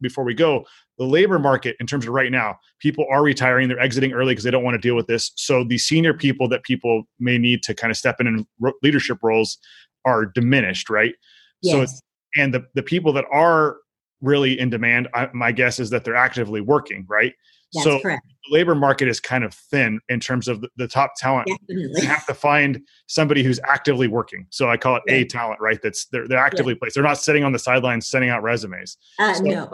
before 0.00 0.24
we 0.24 0.34
go, 0.34 0.64
the 0.98 1.04
labor 1.04 1.38
market 1.38 1.76
in 1.78 1.86
terms 1.86 2.06
of 2.06 2.12
right 2.12 2.32
now, 2.32 2.58
people 2.80 3.06
are 3.10 3.22
retiring, 3.22 3.68
they're 3.68 3.78
exiting 3.78 4.12
early 4.12 4.32
because 4.32 4.44
they 4.44 4.50
don't 4.50 4.64
want 4.64 4.74
to 4.74 4.80
deal 4.80 4.96
with 4.96 5.06
this. 5.06 5.32
So 5.36 5.64
the 5.64 5.78
senior 5.78 6.14
people 6.14 6.48
that 6.48 6.62
people 6.62 7.04
may 7.20 7.38
need 7.38 7.62
to 7.64 7.74
kind 7.74 7.90
of 7.90 7.96
step 7.96 8.16
in 8.20 8.26
in 8.26 8.46
leadership 8.82 9.18
roles 9.22 9.58
are 10.04 10.26
diminished, 10.26 10.90
right? 10.90 11.14
Yes. 11.60 12.00
So, 12.00 12.40
and 12.40 12.52
the 12.52 12.66
the 12.74 12.82
people 12.82 13.12
that 13.12 13.26
are 13.30 13.76
really 14.22 14.58
in 14.58 14.70
demand, 14.70 15.08
I, 15.14 15.28
my 15.34 15.52
guess 15.52 15.78
is 15.78 15.90
that 15.90 16.04
they're 16.04 16.16
actively 16.16 16.60
working, 16.60 17.04
right? 17.08 17.34
That's 17.72 17.84
so 17.84 18.00
correct. 18.00 18.26
the 18.26 18.54
labor 18.54 18.74
market 18.74 19.08
is 19.08 19.20
kind 19.20 19.44
of 19.44 19.54
thin 19.54 20.00
in 20.08 20.20
terms 20.20 20.48
of 20.48 20.60
the, 20.60 20.68
the 20.76 20.88
top 20.88 21.12
talent. 21.16 21.48
Definitely. 21.48 22.02
You 22.02 22.08
have 22.08 22.26
to 22.26 22.34
find 22.34 22.80
somebody 23.06 23.42
who's 23.42 23.60
actively 23.66 24.08
working. 24.08 24.46
So 24.50 24.70
I 24.70 24.76
call 24.76 24.96
it 24.96 25.02
yeah. 25.06 25.14
a 25.14 25.24
talent, 25.24 25.60
right? 25.60 25.80
That's 25.82 26.06
they're 26.06 26.28
they're 26.28 26.38
actively 26.38 26.74
yeah. 26.74 26.78
placed. 26.80 26.94
They're 26.94 27.04
not 27.04 27.18
sitting 27.18 27.44
on 27.44 27.52
the 27.52 27.58
sidelines 27.58 28.06
sending 28.06 28.30
out 28.30 28.42
resumes. 28.42 28.96
Uh, 29.18 29.34
so, 29.34 29.42
no. 29.42 29.70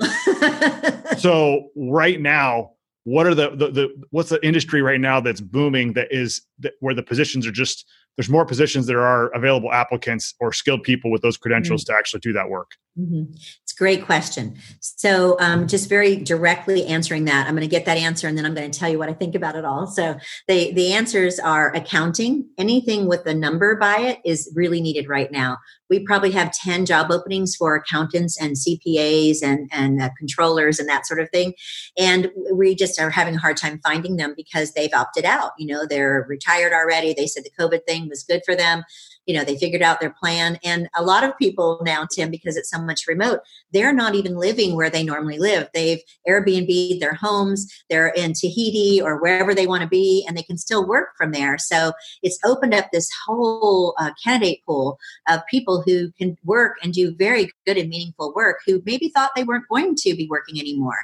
so 1.18 1.68
right 1.76 2.20
now, 2.20 2.72
what 3.04 3.26
are 3.26 3.34
the, 3.34 3.50
the 3.50 3.70
the 3.70 3.88
what's 4.10 4.28
the 4.28 4.44
industry 4.46 4.82
right 4.82 5.00
now 5.00 5.20
that's 5.20 5.40
booming 5.40 5.94
that 5.94 6.08
is 6.10 6.42
that, 6.58 6.74
where 6.80 6.94
the 6.94 7.02
positions 7.02 7.46
are 7.46 7.52
just 7.52 7.86
there's 8.18 8.28
more 8.28 8.44
positions 8.44 8.86
that 8.86 8.96
are 8.96 9.28
available 9.28 9.72
applicants 9.72 10.34
or 10.40 10.52
skilled 10.52 10.82
people 10.82 11.10
with 11.10 11.22
those 11.22 11.36
credentials 11.36 11.84
mm-hmm. 11.84 11.92
to 11.92 11.98
actually 11.98 12.20
do 12.20 12.32
that 12.32 12.50
work. 12.50 12.72
Mm-hmm. 12.98 13.32
Great 13.78 14.04
question. 14.04 14.56
So, 14.80 15.36
um, 15.38 15.68
just 15.68 15.88
very 15.88 16.16
directly 16.16 16.84
answering 16.86 17.26
that, 17.26 17.46
I'm 17.46 17.54
going 17.54 17.60
to 17.60 17.70
get 17.70 17.84
that 17.84 17.96
answer, 17.96 18.26
and 18.26 18.36
then 18.36 18.44
I'm 18.44 18.52
going 18.52 18.68
to 18.68 18.76
tell 18.76 18.88
you 18.88 18.98
what 18.98 19.08
I 19.08 19.12
think 19.12 19.36
about 19.36 19.54
it 19.54 19.64
all. 19.64 19.86
So, 19.86 20.18
the 20.48 20.72
the 20.72 20.94
answers 20.94 21.38
are 21.38 21.72
accounting. 21.72 22.48
Anything 22.58 23.06
with 23.06 23.24
a 23.26 23.34
number 23.34 23.76
by 23.76 23.98
it 23.98 24.18
is 24.24 24.52
really 24.56 24.80
needed 24.80 25.08
right 25.08 25.30
now. 25.30 25.58
We 25.88 26.00
probably 26.00 26.32
have 26.32 26.52
10 26.52 26.86
job 26.86 27.12
openings 27.12 27.54
for 27.54 27.76
accountants 27.76 28.36
and 28.40 28.56
CPAs 28.56 29.44
and 29.44 29.70
and 29.72 30.02
uh, 30.02 30.10
controllers 30.18 30.80
and 30.80 30.88
that 30.88 31.06
sort 31.06 31.20
of 31.20 31.30
thing, 31.30 31.54
and 31.96 32.32
we 32.52 32.74
just 32.74 33.00
are 33.00 33.10
having 33.10 33.36
a 33.36 33.40
hard 33.40 33.58
time 33.58 33.78
finding 33.84 34.16
them 34.16 34.34
because 34.36 34.72
they've 34.72 34.92
opted 34.92 35.24
out. 35.24 35.52
You 35.56 35.68
know, 35.68 35.86
they're 35.86 36.26
retired 36.28 36.72
already. 36.72 37.14
They 37.14 37.28
said 37.28 37.44
the 37.44 37.62
COVID 37.64 37.86
thing 37.86 38.08
was 38.08 38.24
good 38.24 38.42
for 38.44 38.56
them 38.56 38.82
you 39.28 39.36
know 39.36 39.44
they 39.44 39.56
figured 39.56 39.82
out 39.82 40.00
their 40.00 40.14
plan. 40.18 40.58
And 40.64 40.88
a 40.96 41.04
lot 41.04 41.22
of 41.22 41.38
people 41.38 41.80
now 41.84 42.06
tim 42.10 42.30
because 42.30 42.56
it's 42.56 42.70
so 42.70 42.80
much 42.82 43.06
remote 43.06 43.40
they're 43.72 43.92
not 43.92 44.14
even 44.14 44.36
living 44.36 44.74
where 44.74 44.90
they 44.90 45.04
normally 45.04 45.38
live. 45.38 45.68
They've 45.72 46.00
airbnb 46.28 46.98
their 46.98 47.14
homes 47.14 47.68
they're 47.90 48.08
in 48.08 48.32
tahiti 48.32 49.00
or 49.00 49.20
wherever 49.20 49.54
they 49.54 49.66
want 49.66 49.82
to 49.82 49.88
be 49.88 50.24
and 50.26 50.36
they 50.36 50.42
can 50.42 50.58
still 50.58 50.86
work 50.86 51.10
from 51.16 51.32
there. 51.32 51.58
So 51.58 51.92
it's 52.22 52.38
opened 52.44 52.74
up 52.74 52.86
this 52.92 53.08
whole 53.26 53.94
uh, 53.98 54.10
candidate 54.22 54.64
pool 54.66 54.98
of 55.28 55.40
people 55.50 55.82
who 55.82 56.10
can 56.12 56.36
work 56.44 56.76
and 56.82 56.92
do 56.92 57.14
very 57.14 57.50
good 57.66 57.76
and 57.76 57.88
meaningful 57.88 58.32
work 58.34 58.58
who 58.66 58.82
maybe 58.84 59.08
thought 59.08 59.30
they 59.36 59.44
weren't 59.44 59.68
going 59.68 59.94
to 59.96 60.16
be 60.16 60.26
working 60.28 60.58
anymore 60.58 60.98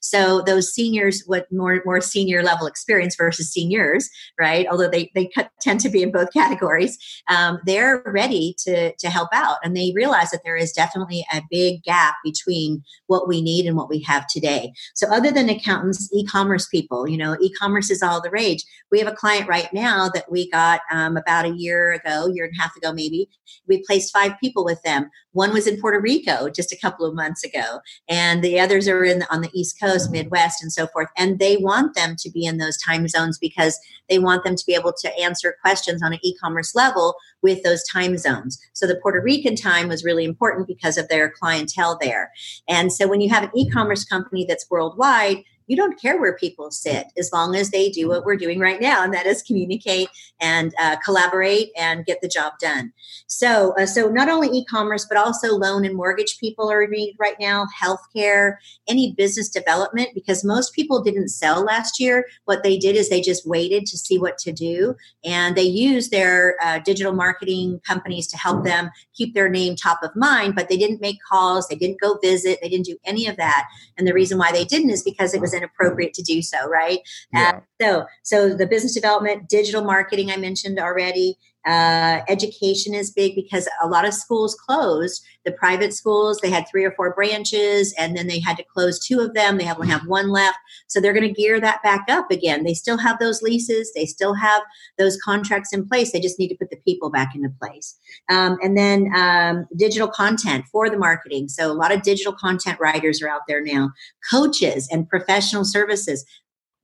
so 0.00 0.42
those 0.42 0.72
seniors, 0.72 1.22
what 1.26 1.50
more 1.50 1.82
more 1.84 2.00
senior 2.00 2.42
level 2.42 2.66
experience 2.66 3.16
versus 3.16 3.50
seniors, 3.50 4.08
right? 4.38 4.66
Although 4.70 4.88
they 4.88 5.10
they 5.14 5.30
tend 5.60 5.80
to 5.80 5.88
be 5.88 6.02
in 6.02 6.12
both 6.12 6.32
categories, 6.32 6.98
um, 7.28 7.58
they're 7.66 8.02
ready 8.06 8.54
to 8.60 8.94
to 8.94 9.10
help 9.10 9.28
out, 9.32 9.58
and 9.62 9.76
they 9.76 9.92
realize 9.94 10.30
that 10.30 10.42
there 10.44 10.56
is 10.56 10.72
definitely 10.72 11.26
a 11.32 11.42
big 11.50 11.82
gap 11.82 12.14
between 12.24 12.82
what 13.06 13.28
we 13.28 13.42
need 13.42 13.66
and 13.66 13.76
what 13.76 13.88
we 13.88 14.00
have 14.02 14.26
today. 14.28 14.72
So 14.94 15.08
other 15.08 15.30
than 15.30 15.48
accountants, 15.48 16.08
e-commerce 16.12 16.66
people, 16.68 17.08
you 17.08 17.16
know, 17.16 17.36
e-commerce 17.40 17.90
is 17.90 18.02
all 18.02 18.20
the 18.20 18.30
rage. 18.30 18.64
We 18.90 18.98
have 19.00 19.08
a 19.08 19.16
client 19.16 19.48
right 19.48 19.72
now 19.72 20.08
that 20.14 20.30
we 20.30 20.50
got 20.50 20.80
um, 20.90 21.16
about 21.16 21.44
a 21.44 21.54
year 21.54 21.92
ago, 21.92 22.28
year 22.28 22.44
and 22.44 22.54
a 22.56 22.62
half 22.62 22.76
ago 22.76 22.92
maybe. 22.92 23.28
We 23.66 23.82
placed 23.86 24.12
five 24.12 24.32
people 24.40 24.64
with 24.64 24.82
them. 24.82 25.10
One 25.32 25.52
was 25.52 25.66
in 25.66 25.80
Puerto 25.80 26.00
Rico 26.00 26.48
just 26.48 26.72
a 26.72 26.78
couple 26.78 27.06
of 27.06 27.14
months 27.14 27.44
ago, 27.44 27.80
and 28.08 28.42
the 28.42 28.60
others 28.60 28.88
are 28.88 29.04
in 29.04 29.24
on 29.30 29.40
the 29.40 29.50
East 29.52 29.78
Coast 29.80 29.87
Coast, 29.88 30.10
Midwest, 30.10 30.62
and 30.62 30.72
so 30.72 30.86
forth. 30.88 31.08
And 31.16 31.38
they 31.38 31.56
want 31.56 31.94
them 31.94 32.14
to 32.18 32.30
be 32.30 32.44
in 32.44 32.58
those 32.58 32.76
time 32.76 33.08
zones 33.08 33.38
because 33.38 33.78
they 34.08 34.18
want 34.18 34.44
them 34.44 34.54
to 34.54 34.66
be 34.66 34.74
able 34.74 34.92
to 34.92 35.18
answer 35.18 35.56
questions 35.62 36.02
on 36.02 36.12
an 36.12 36.18
e 36.22 36.36
commerce 36.36 36.74
level 36.74 37.14
with 37.40 37.62
those 37.62 37.82
time 37.84 38.18
zones. 38.18 38.58
So 38.74 38.86
the 38.86 38.96
Puerto 38.96 39.20
Rican 39.20 39.56
time 39.56 39.88
was 39.88 40.04
really 40.04 40.24
important 40.24 40.66
because 40.66 40.98
of 40.98 41.08
their 41.08 41.30
clientele 41.30 41.98
there. 42.00 42.30
And 42.68 42.92
so 42.92 43.08
when 43.08 43.20
you 43.20 43.30
have 43.30 43.44
an 43.44 43.50
e 43.54 43.68
commerce 43.70 44.04
company 44.04 44.44
that's 44.46 44.68
worldwide, 44.70 45.44
you 45.68 45.76
don't 45.76 46.00
care 46.00 46.18
where 46.18 46.36
people 46.36 46.70
sit 46.70 47.06
as 47.16 47.30
long 47.32 47.54
as 47.54 47.70
they 47.70 47.90
do 47.90 48.08
what 48.08 48.24
we're 48.24 48.36
doing 48.36 48.58
right 48.58 48.80
now, 48.80 49.04
and 49.04 49.14
that 49.14 49.26
is 49.26 49.42
communicate 49.42 50.08
and 50.40 50.74
uh, 50.80 50.96
collaborate 51.04 51.70
and 51.76 52.06
get 52.06 52.20
the 52.20 52.28
job 52.28 52.54
done. 52.60 52.92
So, 53.26 53.74
uh, 53.78 53.86
so 53.86 54.08
not 54.08 54.28
only 54.28 54.48
e-commerce, 54.48 55.06
but 55.08 55.18
also 55.18 55.54
loan 55.54 55.84
and 55.84 55.94
mortgage 55.94 56.38
people 56.38 56.70
are 56.72 56.82
in 56.82 56.90
need 56.90 57.16
right 57.18 57.36
now, 57.38 57.66
healthcare, 57.80 58.56
any 58.88 59.12
business 59.12 59.48
development, 59.50 60.10
because 60.14 60.42
most 60.42 60.72
people 60.72 61.02
didn't 61.02 61.28
sell 61.28 61.62
last 61.62 62.00
year. 62.00 62.24
What 62.46 62.62
they 62.62 62.78
did 62.78 62.96
is 62.96 63.08
they 63.08 63.20
just 63.20 63.46
waited 63.46 63.84
to 63.86 63.98
see 63.98 64.18
what 64.18 64.38
to 64.38 64.52
do, 64.52 64.96
and 65.22 65.54
they 65.54 65.62
used 65.62 66.10
their 66.10 66.56
uh, 66.62 66.78
digital 66.78 67.12
marketing 67.12 67.80
companies 67.86 68.26
to 68.28 68.38
help 68.38 68.64
them 68.64 68.90
keep 69.14 69.34
their 69.34 69.50
name 69.50 69.76
top 69.76 69.98
of 70.02 70.16
mind. 70.16 70.54
But 70.54 70.70
they 70.70 70.78
didn't 70.78 71.02
make 71.02 71.18
calls, 71.30 71.68
they 71.68 71.76
didn't 71.76 72.00
go 72.00 72.18
visit, 72.22 72.58
they 72.62 72.70
didn't 72.70 72.86
do 72.86 72.96
any 73.04 73.26
of 73.26 73.36
that. 73.36 73.68
And 73.98 74.06
the 74.06 74.14
reason 74.14 74.38
why 74.38 74.50
they 74.50 74.64
didn't 74.64 74.90
is 74.90 75.02
because 75.02 75.34
it 75.34 75.40
was 75.42 75.52
inappropriate 75.58 76.14
to 76.14 76.22
do 76.22 76.40
so, 76.40 76.66
right? 76.68 77.00
Yeah. 77.32 77.60
so, 77.80 78.06
so 78.22 78.54
the 78.54 78.66
business 78.66 78.94
development, 78.94 79.48
digital 79.48 79.84
marketing, 79.84 80.30
I 80.30 80.36
mentioned 80.36 80.78
already. 80.78 81.36
Uh, 81.68 82.22
education 82.28 82.94
is 82.94 83.10
big 83.10 83.34
because 83.34 83.68
a 83.82 83.88
lot 83.88 84.06
of 84.06 84.14
schools 84.14 84.54
closed. 84.54 85.22
The 85.44 85.52
private 85.52 85.92
schools, 85.92 86.38
they 86.38 86.48
had 86.48 86.66
three 86.66 86.84
or 86.84 86.92
four 86.92 87.14
branches, 87.14 87.94
and 87.98 88.16
then 88.16 88.26
they 88.26 88.40
had 88.40 88.56
to 88.56 88.64
close 88.64 88.98
two 88.98 89.20
of 89.20 89.34
them. 89.34 89.58
They 89.58 89.70
only 89.70 89.86
have 89.86 90.06
one 90.06 90.30
left. 90.30 90.56
So 90.86 90.98
they're 90.98 91.12
going 91.12 91.28
to 91.28 91.40
gear 91.40 91.60
that 91.60 91.82
back 91.82 92.06
up 92.08 92.30
again. 92.30 92.64
They 92.64 92.72
still 92.72 92.96
have 92.96 93.18
those 93.18 93.42
leases, 93.42 93.92
they 93.94 94.06
still 94.06 94.34
have 94.34 94.62
those 94.96 95.18
contracts 95.22 95.72
in 95.74 95.86
place. 95.86 96.12
They 96.12 96.20
just 96.20 96.38
need 96.38 96.48
to 96.48 96.56
put 96.56 96.70
the 96.70 96.76
people 96.76 97.10
back 97.10 97.34
into 97.34 97.50
place. 97.60 97.98
Um, 98.30 98.56
and 98.62 98.76
then 98.76 99.12
um, 99.14 99.66
digital 99.76 100.08
content 100.08 100.64
for 100.72 100.88
the 100.88 100.98
marketing. 100.98 101.48
So 101.48 101.70
a 101.70 101.74
lot 101.74 101.92
of 101.92 102.02
digital 102.02 102.32
content 102.32 102.80
writers 102.80 103.20
are 103.20 103.28
out 103.28 103.42
there 103.46 103.62
now, 103.62 103.90
coaches 104.30 104.88
and 104.90 105.08
professional 105.08 105.64
services 105.64 106.24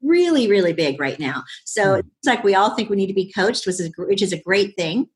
really, 0.05 0.49
really 0.49 0.73
big 0.73 1.01
right 1.01 1.19
now. 1.19 1.43
So 1.65 1.95
hmm. 1.95 2.01
it's 2.01 2.27
like 2.27 2.45
we 2.45 2.55
all 2.55 2.75
think 2.75 2.91
we 2.91 2.97
need 2.97 3.09
to 3.09 3.15
be 3.15 3.33
coached, 3.33 3.67
which 3.67 3.81
is, 3.81 3.91
which 3.97 4.23
is 4.23 4.33
a 4.33 4.41
great 4.41 4.77
thing. 4.77 5.09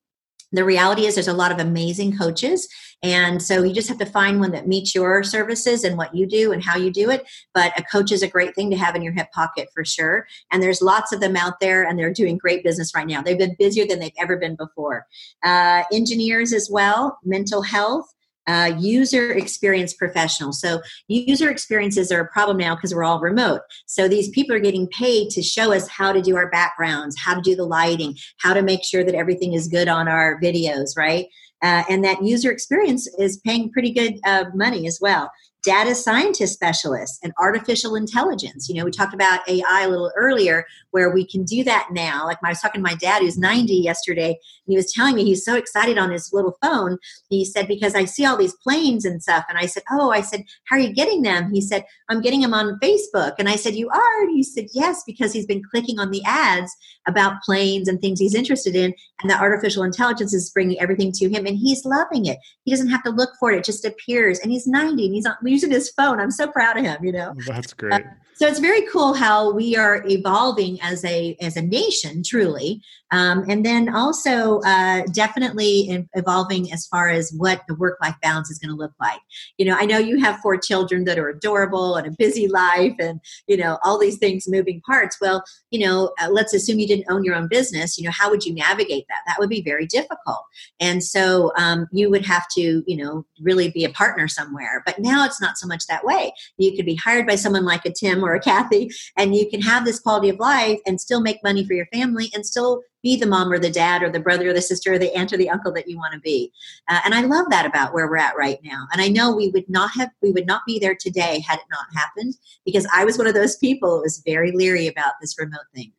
The 0.51 0.65
reality 0.65 1.05
is 1.05 1.15
there's 1.15 1.29
a 1.29 1.35
lot 1.35 1.53
of 1.53 1.59
amazing 1.59 2.17
coaches. 2.17 2.69
And 3.03 3.43
so 3.43 3.63
you 3.63 3.75
just 3.75 3.89
have 3.89 3.99
to 3.99 4.07
find 4.07 4.41
one 4.41 4.51
that 4.53 4.67
meets 4.67 4.95
your 4.95 5.23
services 5.23 5.85
and 5.85 5.99
what 5.99 6.15
you 6.15 6.27
do 6.27 6.53
and 6.53 6.65
how 6.65 6.77
you 6.77 6.91
do 6.91 7.11
it. 7.11 7.29
But 7.53 7.79
a 7.79 7.83
coach 7.83 8.11
is 8.11 8.23
a 8.23 8.29
great 8.29 8.55
thing 8.55 8.71
to 8.71 8.77
have 8.77 8.97
in 8.97 9.03
your 9.03 9.13
hip 9.13 9.31
pocket 9.33 9.69
for 9.75 9.85
sure. 9.85 10.27
And 10.51 10.63
there's 10.63 10.81
lots 10.81 11.13
of 11.13 11.21
them 11.21 11.37
out 11.37 11.61
there 11.61 11.85
and 11.85 11.99
they're 11.99 12.13
doing 12.13 12.39
great 12.39 12.65
business 12.65 12.95
right 12.95 13.07
now. 13.07 13.21
They've 13.21 13.39
been 13.39 13.57
busier 13.59 13.87
than 13.87 14.01
they've 14.01 14.11
ever 14.19 14.39
been 14.39 14.57
before. 14.57 15.07
Uh, 15.45 15.83
engineers 15.93 16.55
as 16.55 16.71
well, 16.71 17.19
mental 17.25 17.63
health 17.63 18.13
uh, 18.49 18.73
user 18.79 19.31
experience 19.33 19.93
professionals. 19.95 20.61
So, 20.61 20.81
user 21.07 21.51
experiences 21.51 22.11
are 22.11 22.21
a 22.21 22.29
problem 22.29 22.57
now 22.57 22.75
because 22.75 22.95
we're 22.95 23.05
all 23.05 23.21
remote. 23.21 23.61
So, 23.87 24.09
these 24.09 24.31
people 24.31 24.57
are 24.57 24.61
getting 24.61 24.89
paid 24.89 25.31
to 25.31 25.43
show 25.43 25.73
us 25.73 25.87
how 25.87 26.13
to 26.13 26.21
do 26.21 26.37
our 26.37 26.51
backgrounds, 26.51 27.17
how 27.17 27.35
to 27.35 27.41
do 27.41 27.55
the 27.55 27.65
lighting, 27.65 28.17
how 28.39 28.55
to 28.55 28.63
make 28.63 28.83
sure 28.83 29.05
that 29.05 29.15
everything 29.15 29.53
is 29.53 29.69
good 29.69 29.89
on 29.89 30.09
our 30.09 30.41
videos, 30.41 30.97
right? 30.97 31.27
Uh, 31.63 31.83
and 31.89 32.05
that 32.05 32.23
user 32.23 32.51
experience 32.51 33.09
is 33.19 33.39
paying 33.39 33.71
pretty 33.71 33.93
good 33.93 34.19
uh, 34.25 34.45
money 34.55 34.87
as 34.87 34.99
well 35.01 35.31
data 35.69 35.95
scientist 35.95 36.55
specialists 36.55 37.19
and 37.23 37.31
artificial 37.39 37.95
intelligence. 37.95 38.71
You 38.71 38.77
know, 38.77 38.87
we 38.87 38.91
talked 38.91 39.13
about 39.13 39.47
AI 39.47 39.83
a 39.83 39.89
little 39.89 40.11
earlier, 40.17 40.65
where 40.93 41.11
we 41.11 41.27
can 41.27 41.45
do 41.45 41.63
that 41.65 41.89
now. 41.93 42.25
Like 42.25 42.39
I 42.43 42.49
was 42.49 42.61
talking 42.63 42.83
to 42.83 42.89
my 42.89 42.95
dad, 42.95 43.21
who's 43.21 43.37
90 43.37 43.75
yesterday, 43.75 44.29
and 44.29 44.73
he 44.73 44.77
was 44.77 44.91
telling 44.91 45.15
me 45.15 45.25
he's 45.25 45.45
so 45.45 45.57
excited 45.57 45.99
on 45.99 46.11
his 46.11 46.33
little 46.33 46.57
phone. 46.63 46.97
He 47.29 47.45
said, 47.45 47.69
Because 47.69 47.95
I 47.95 48.07
see 48.07 48.25
all 48.25 48.39
these 48.39 48.55
planes 48.55 49.05
and 49.05 49.23
stuff. 49.23 49.45
And 49.51 49.59
I 49.59 49.67
said, 49.67 49.83
Oh, 49.91 50.11
I 50.11 50.23
said, 50.23 50.45
How 50.65 50.77
are 50.77 50.79
you 50.79 50.91
getting 50.91 51.21
them? 51.21 51.53
He 51.53 51.61
said, 51.61 51.85
I'm 52.09 52.23
getting 52.23 52.41
them 52.41 52.55
on 52.55 52.79
Facebook. 52.81 53.35
And 53.39 53.47
I 53.47 53.57
said, 53.57 53.75
You 53.75 53.91
are? 53.91 54.23
And 54.23 54.35
he 54.35 54.43
said, 54.43 54.69
Yes, 54.73 55.03
because 55.07 55.35
he's 55.35 55.45
been 55.45 55.63
clicking 55.71 55.99
on 55.99 56.13
the 56.13 56.23
ads 56.25 56.75
about 57.07 57.43
planes 57.43 57.89
and 57.89 58.01
things 58.01 58.21
he's 58.21 58.35
interested 58.35 58.75
in. 58.75 58.95
And 59.21 59.31
the 59.31 59.39
artificial 59.39 59.83
intelligence 59.83 60.33
is 60.33 60.49
bringing 60.49 60.81
everything 60.81 61.13
to 61.13 61.29
him, 61.29 61.45
and 61.45 61.59
he's 61.59 61.85
loving 61.85 62.25
it. 62.25 62.39
He 62.65 62.71
doesn't 62.71 62.89
have 62.89 63.03
to 63.03 63.11
look 63.11 63.31
for 63.39 63.53
it, 63.53 63.59
it 63.59 63.65
just 63.65 63.85
appears. 63.85 64.39
And 64.39 64.51
he's 64.51 64.67
90 64.67 65.05
and 65.05 65.15
he's 65.15 65.27
on 65.27 65.37
using 65.59 65.71
his 65.71 65.91
phone. 65.91 66.21
I'm 66.21 66.31
so 66.31 66.47
proud 66.47 66.77
of 66.77 66.85
him, 66.85 67.05
you 67.05 67.13
know. 67.13 67.35
That's 67.47 67.73
great. 67.73 67.93
Uh, 67.95 68.01
so 68.35 68.47
it's 68.47 68.61
very 68.61 68.87
cool 68.87 69.15
how 69.15 69.53
we 69.53 69.77
are 69.77 70.05
evolving 70.07 70.81
as 70.81 71.05
a 71.05 71.37
as 71.41 71.57
a 71.57 71.63
nation 71.63 72.23
truly 72.23 72.81
um, 73.11 73.45
and 73.49 73.65
then 73.65 73.95
also 73.95 74.61
uh, 74.61 75.03
definitely 75.13 76.07
evolving 76.15 76.73
as 76.73 76.87
far 76.87 77.09
as 77.09 77.33
what 77.37 77.63
the 77.69 77.75
work 77.75 77.99
life 78.03 78.17
balance 78.23 78.51
is 78.51 78.59
going 78.59 78.71
to 78.71 78.77
look 78.77 78.93
like. 79.01 79.21
You 79.57 79.67
know 79.67 79.77
i 79.79 79.85
know 79.85 79.99
you 79.99 80.21
have 80.21 80.41
four 80.41 80.57
children 80.57 81.05
that 81.05 81.19
are 81.19 81.29
adorable 81.29 81.97
and 81.97 82.07
a 82.07 82.11
busy 82.11 82.49
life 82.49 82.95
and 82.99 83.21
you 83.47 83.57
know 83.57 83.79
all 83.85 83.99
these 83.99 84.19
things 84.19 84.49
moving 84.49 84.81
parts. 84.83 85.17
Well 85.21 85.43
you 85.71 85.85
know 85.85 86.13
uh, 86.21 86.29
let's 86.31 86.55
assume 86.55 86.79
you 86.79 86.87
didn't 86.87 87.11
own 87.11 87.25
your 87.25 87.35
own 87.35 87.49
business 87.49 87.99
you 87.99 88.05
know 88.05 88.11
how 88.11 88.31
would 88.31 88.45
you 88.45 88.55
navigate 88.55 89.07
that? 89.09 89.21
That 89.27 89.39
would 89.39 89.49
be 89.49 89.63
very 89.63 89.87
difficult. 89.87 90.45
And 90.81 91.03
so 91.03 91.53
um, 91.57 91.87
you 91.93 92.11
would 92.11 92.27
have 92.27 92.47
to 92.57 92.83
you 92.87 92.97
know 92.97 93.25
really 93.41 93.71
be 93.71 93.85
a 93.85 93.91
partner 93.91 94.29
somewhere. 94.29 94.83
But 94.85 94.99
now 94.99 95.25
it's 95.25 95.41
not 95.41 95.59
so 95.59 95.67
much 95.67 95.87
that 95.87 96.05
way. 96.05 96.33
You 96.57 96.75
could 96.75 96.87
be 96.87 96.97
hired 96.97 97.27
by 97.27 97.37
someone 97.37 97.65
like 97.65 97.85
a 97.85 97.93
tim 97.93 98.25
or 98.25 98.35
a 98.35 98.41
Kathy, 98.41 98.91
and 99.17 99.35
you 99.35 99.49
can 99.49 99.61
have 99.63 99.85
this 99.85 100.01
quality 100.01 100.29
of 100.29 100.39
life 100.39 100.79
and 100.87 101.01
still 101.01 101.21
make 101.21 101.43
money 101.43 101.65
for 101.65 101.75
your 101.75 101.87
family 101.87 102.31
and 102.35 102.45
still 102.45 102.83
be 103.03 103.17
the 103.17 103.27
mom 103.27 103.53
or 103.53 103.59
the 103.59 103.71
dad 103.71 104.03
or 104.03 104.11
the 104.11 104.21
brother 104.21 104.51
or 104.51 104.53
the 104.53 104.63
sister 104.63 104.93
or 104.93 104.99
the 104.99 105.15
aunt 105.15 105.33
or 105.33 105.37
the 105.37 105.51
uncle 105.51 105.73
that 105.73 105.89
you 105.89 105.97
want 105.97 106.15
to 106.15 106.21
be. 106.21 106.53
Uh, 106.89 107.01
and 107.05 107.15
I 107.15 107.23
love 107.23 107.47
that 107.51 107.67
about 107.67 107.95
where 107.95 108.09
we're 108.09 108.17
at 108.17 108.37
right 108.37 108.59
now. 108.63 108.87
And 108.93 109.01
I 109.01 109.09
know 109.09 109.35
we 109.35 109.49
would 109.49 109.69
not 109.69 109.91
have, 109.93 110.11
we 110.23 110.33
would 110.33 110.47
not 110.47 110.63
be 110.67 110.79
there 110.79 110.95
today 110.95 111.41
had 111.47 111.59
it 111.59 111.65
not 111.71 111.87
happened 111.95 112.35
because 112.65 112.87
I 112.93 113.05
was 113.05 113.19
one 113.19 113.27
of 113.27 113.35
those 113.35 113.57
people 113.57 113.97
who 113.97 114.03
was 114.03 114.23
very 114.25 114.53
leery 114.53 114.87
about 114.87 115.15
this 115.21 115.39
remote 115.39 115.67
thing. 115.75 115.93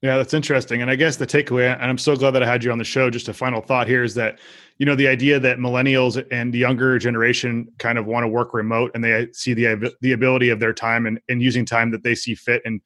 Yeah, 0.00 0.16
that's 0.16 0.34
interesting. 0.34 0.82
And 0.82 0.90
I 0.90 0.96
guess 0.96 1.16
the 1.16 1.28
takeaway, 1.28 1.72
and 1.72 1.84
I'm 1.84 1.98
so 1.98 2.16
glad 2.16 2.32
that 2.32 2.42
I 2.42 2.46
had 2.46 2.64
you 2.64 2.72
on 2.72 2.78
the 2.78 2.84
show. 2.84 3.08
Just 3.08 3.28
a 3.28 3.34
final 3.34 3.60
thought 3.60 3.86
here 3.86 4.02
is 4.02 4.14
that, 4.14 4.40
you 4.78 4.84
know, 4.84 4.96
the 4.96 5.06
idea 5.06 5.38
that 5.38 5.58
millennials 5.58 6.24
and 6.32 6.52
the 6.52 6.58
younger 6.58 6.98
generation 6.98 7.68
kind 7.78 7.98
of 7.98 8.06
want 8.06 8.24
to 8.24 8.28
work 8.28 8.52
remote 8.52 8.90
and 8.94 9.04
they 9.04 9.28
see 9.32 9.54
the 9.54 9.94
the 10.00 10.10
ability 10.10 10.48
of 10.48 10.58
their 10.58 10.72
time 10.72 11.06
and, 11.06 11.20
and 11.28 11.40
using 11.40 11.64
time 11.64 11.92
that 11.92 12.02
they 12.02 12.16
see 12.16 12.34
fit 12.34 12.62
and 12.64 12.80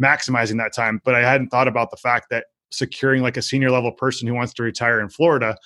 maximizing 0.00 0.56
that 0.56 0.72
time. 0.72 1.02
But 1.04 1.14
I 1.14 1.20
hadn't 1.20 1.48
thought 1.48 1.68
about 1.68 1.90
the 1.90 1.98
fact 1.98 2.28
that 2.30 2.46
securing 2.76 3.22
like 3.22 3.36
a 3.36 3.42
senior 3.42 3.70
level 3.70 3.92
person 3.92 4.26
who 4.26 4.34
wants 4.34 4.52
to 4.54 4.62
retire 4.62 5.00
in 5.00 5.08
Florida 5.08 5.56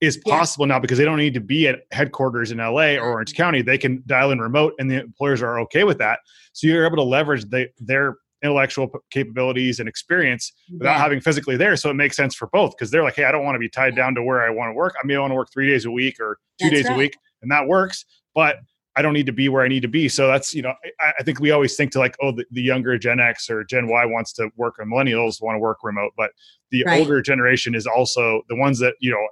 is 0.00 0.16
possible 0.26 0.66
yeah. 0.66 0.74
now 0.74 0.78
because 0.78 0.98
they 0.98 1.04
don't 1.04 1.18
need 1.18 1.34
to 1.34 1.40
be 1.40 1.68
at 1.68 1.80
headquarters 1.92 2.50
in 2.50 2.58
LA 2.58 2.94
or 2.94 3.10
Orange 3.10 3.34
County. 3.34 3.60
They 3.62 3.78
can 3.78 4.02
dial 4.06 4.30
in 4.30 4.38
remote 4.38 4.74
and 4.78 4.90
the 4.90 5.00
employers 5.00 5.42
are 5.42 5.60
okay 5.60 5.84
with 5.84 5.98
that. 5.98 6.20
So 6.52 6.66
you're 6.66 6.86
able 6.86 6.96
to 6.96 7.02
leverage 7.02 7.44
the, 7.50 7.68
their 7.78 8.16
intellectual 8.42 8.90
capabilities 9.10 9.80
and 9.80 9.88
experience 9.88 10.52
without 10.72 10.92
yeah. 10.92 10.98
having 10.98 11.20
physically 11.20 11.56
there. 11.56 11.76
So 11.76 11.90
it 11.90 11.94
makes 11.94 12.16
sense 12.16 12.34
for 12.34 12.48
both 12.52 12.76
because 12.76 12.90
they're 12.90 13.02
like, 13.02 13.16
hey, 13.16 13.24
I 13.24 13.32
don't 13.32 13.44
want 13.44 13.56
to 13.56 13.60
be 13.60 13.68
tied 13.68 13.94
down 13.94 14.14
to 14.14 14.22
where 14.22 14.42
I 14.42 14.50
want 14.50 14.70
to 14.70 14.74
work. 14.74 14.94
I 15.02 15.06
may 15.06 15.18
want 15.18 15.30
to 15.30 15.34
work 15.34 15.48
three 15.52 15.68
days 15.68 15.84
a 15.84 15.90
week 15.90 16.18
or 16.20 16.38
two 16.60 16.70
that's 16.70 16.74
days 16.74 16.84
right. 16.86 16.94
a 16.94 16.98
week, 16.98 17.16
and 17.42 17.50
that 17.50 17.66
works. 17.66 18.04
But 18.34 18.56
I 18.96 19.02
don't 19.02 19.12
need 19.12 19.26
to 19.26 19.32
be 19.32 19.48
where 19.48 19.62
I 19.62 19.68
need 19.68 19.82
to 19.82 19.88
be. 19.88 20.08
So 20.08 20.26
that's, 20.26 20.54
you 20.54 20.62
know, 20.62 20.74
I, 21.00 21.12
I 21.20 21.22
think 21.22 21.40
we 21.40 21.52
always 21.52 21.76
think 21.76 21.92
to 21.92 21.98
like, 21.98 22.16
oh, 22.20 22.32
the, 22.32 22.44
the, 22.50 22.62
younger 22.62 22.98
Gen 22.98 23.20
X 23.20 23.48
or 23.48 23.62
Gen 23.64 23.88
Y 23.88 24.04
wants 24.04 24.32
to 24.34 24.50
work 24.56 24.76
and 24.78 24.92
millennials 24.92 25.40
want 25.40 25.54
to 25.54 25.60
work 25.60 25.78
remote. 25.82 26.12
But 26.16 26.32
the 26.70 26.84
right. 26.84 27.00
older 27.00 27.22
generation 27.22 27.74
is 27.74 27.86
also 27.86 28.42
the 28.48 28.56
ones 28.56 28.78
that, 28.80 28.94
you 29.00 29.10
know, 29.10 29.28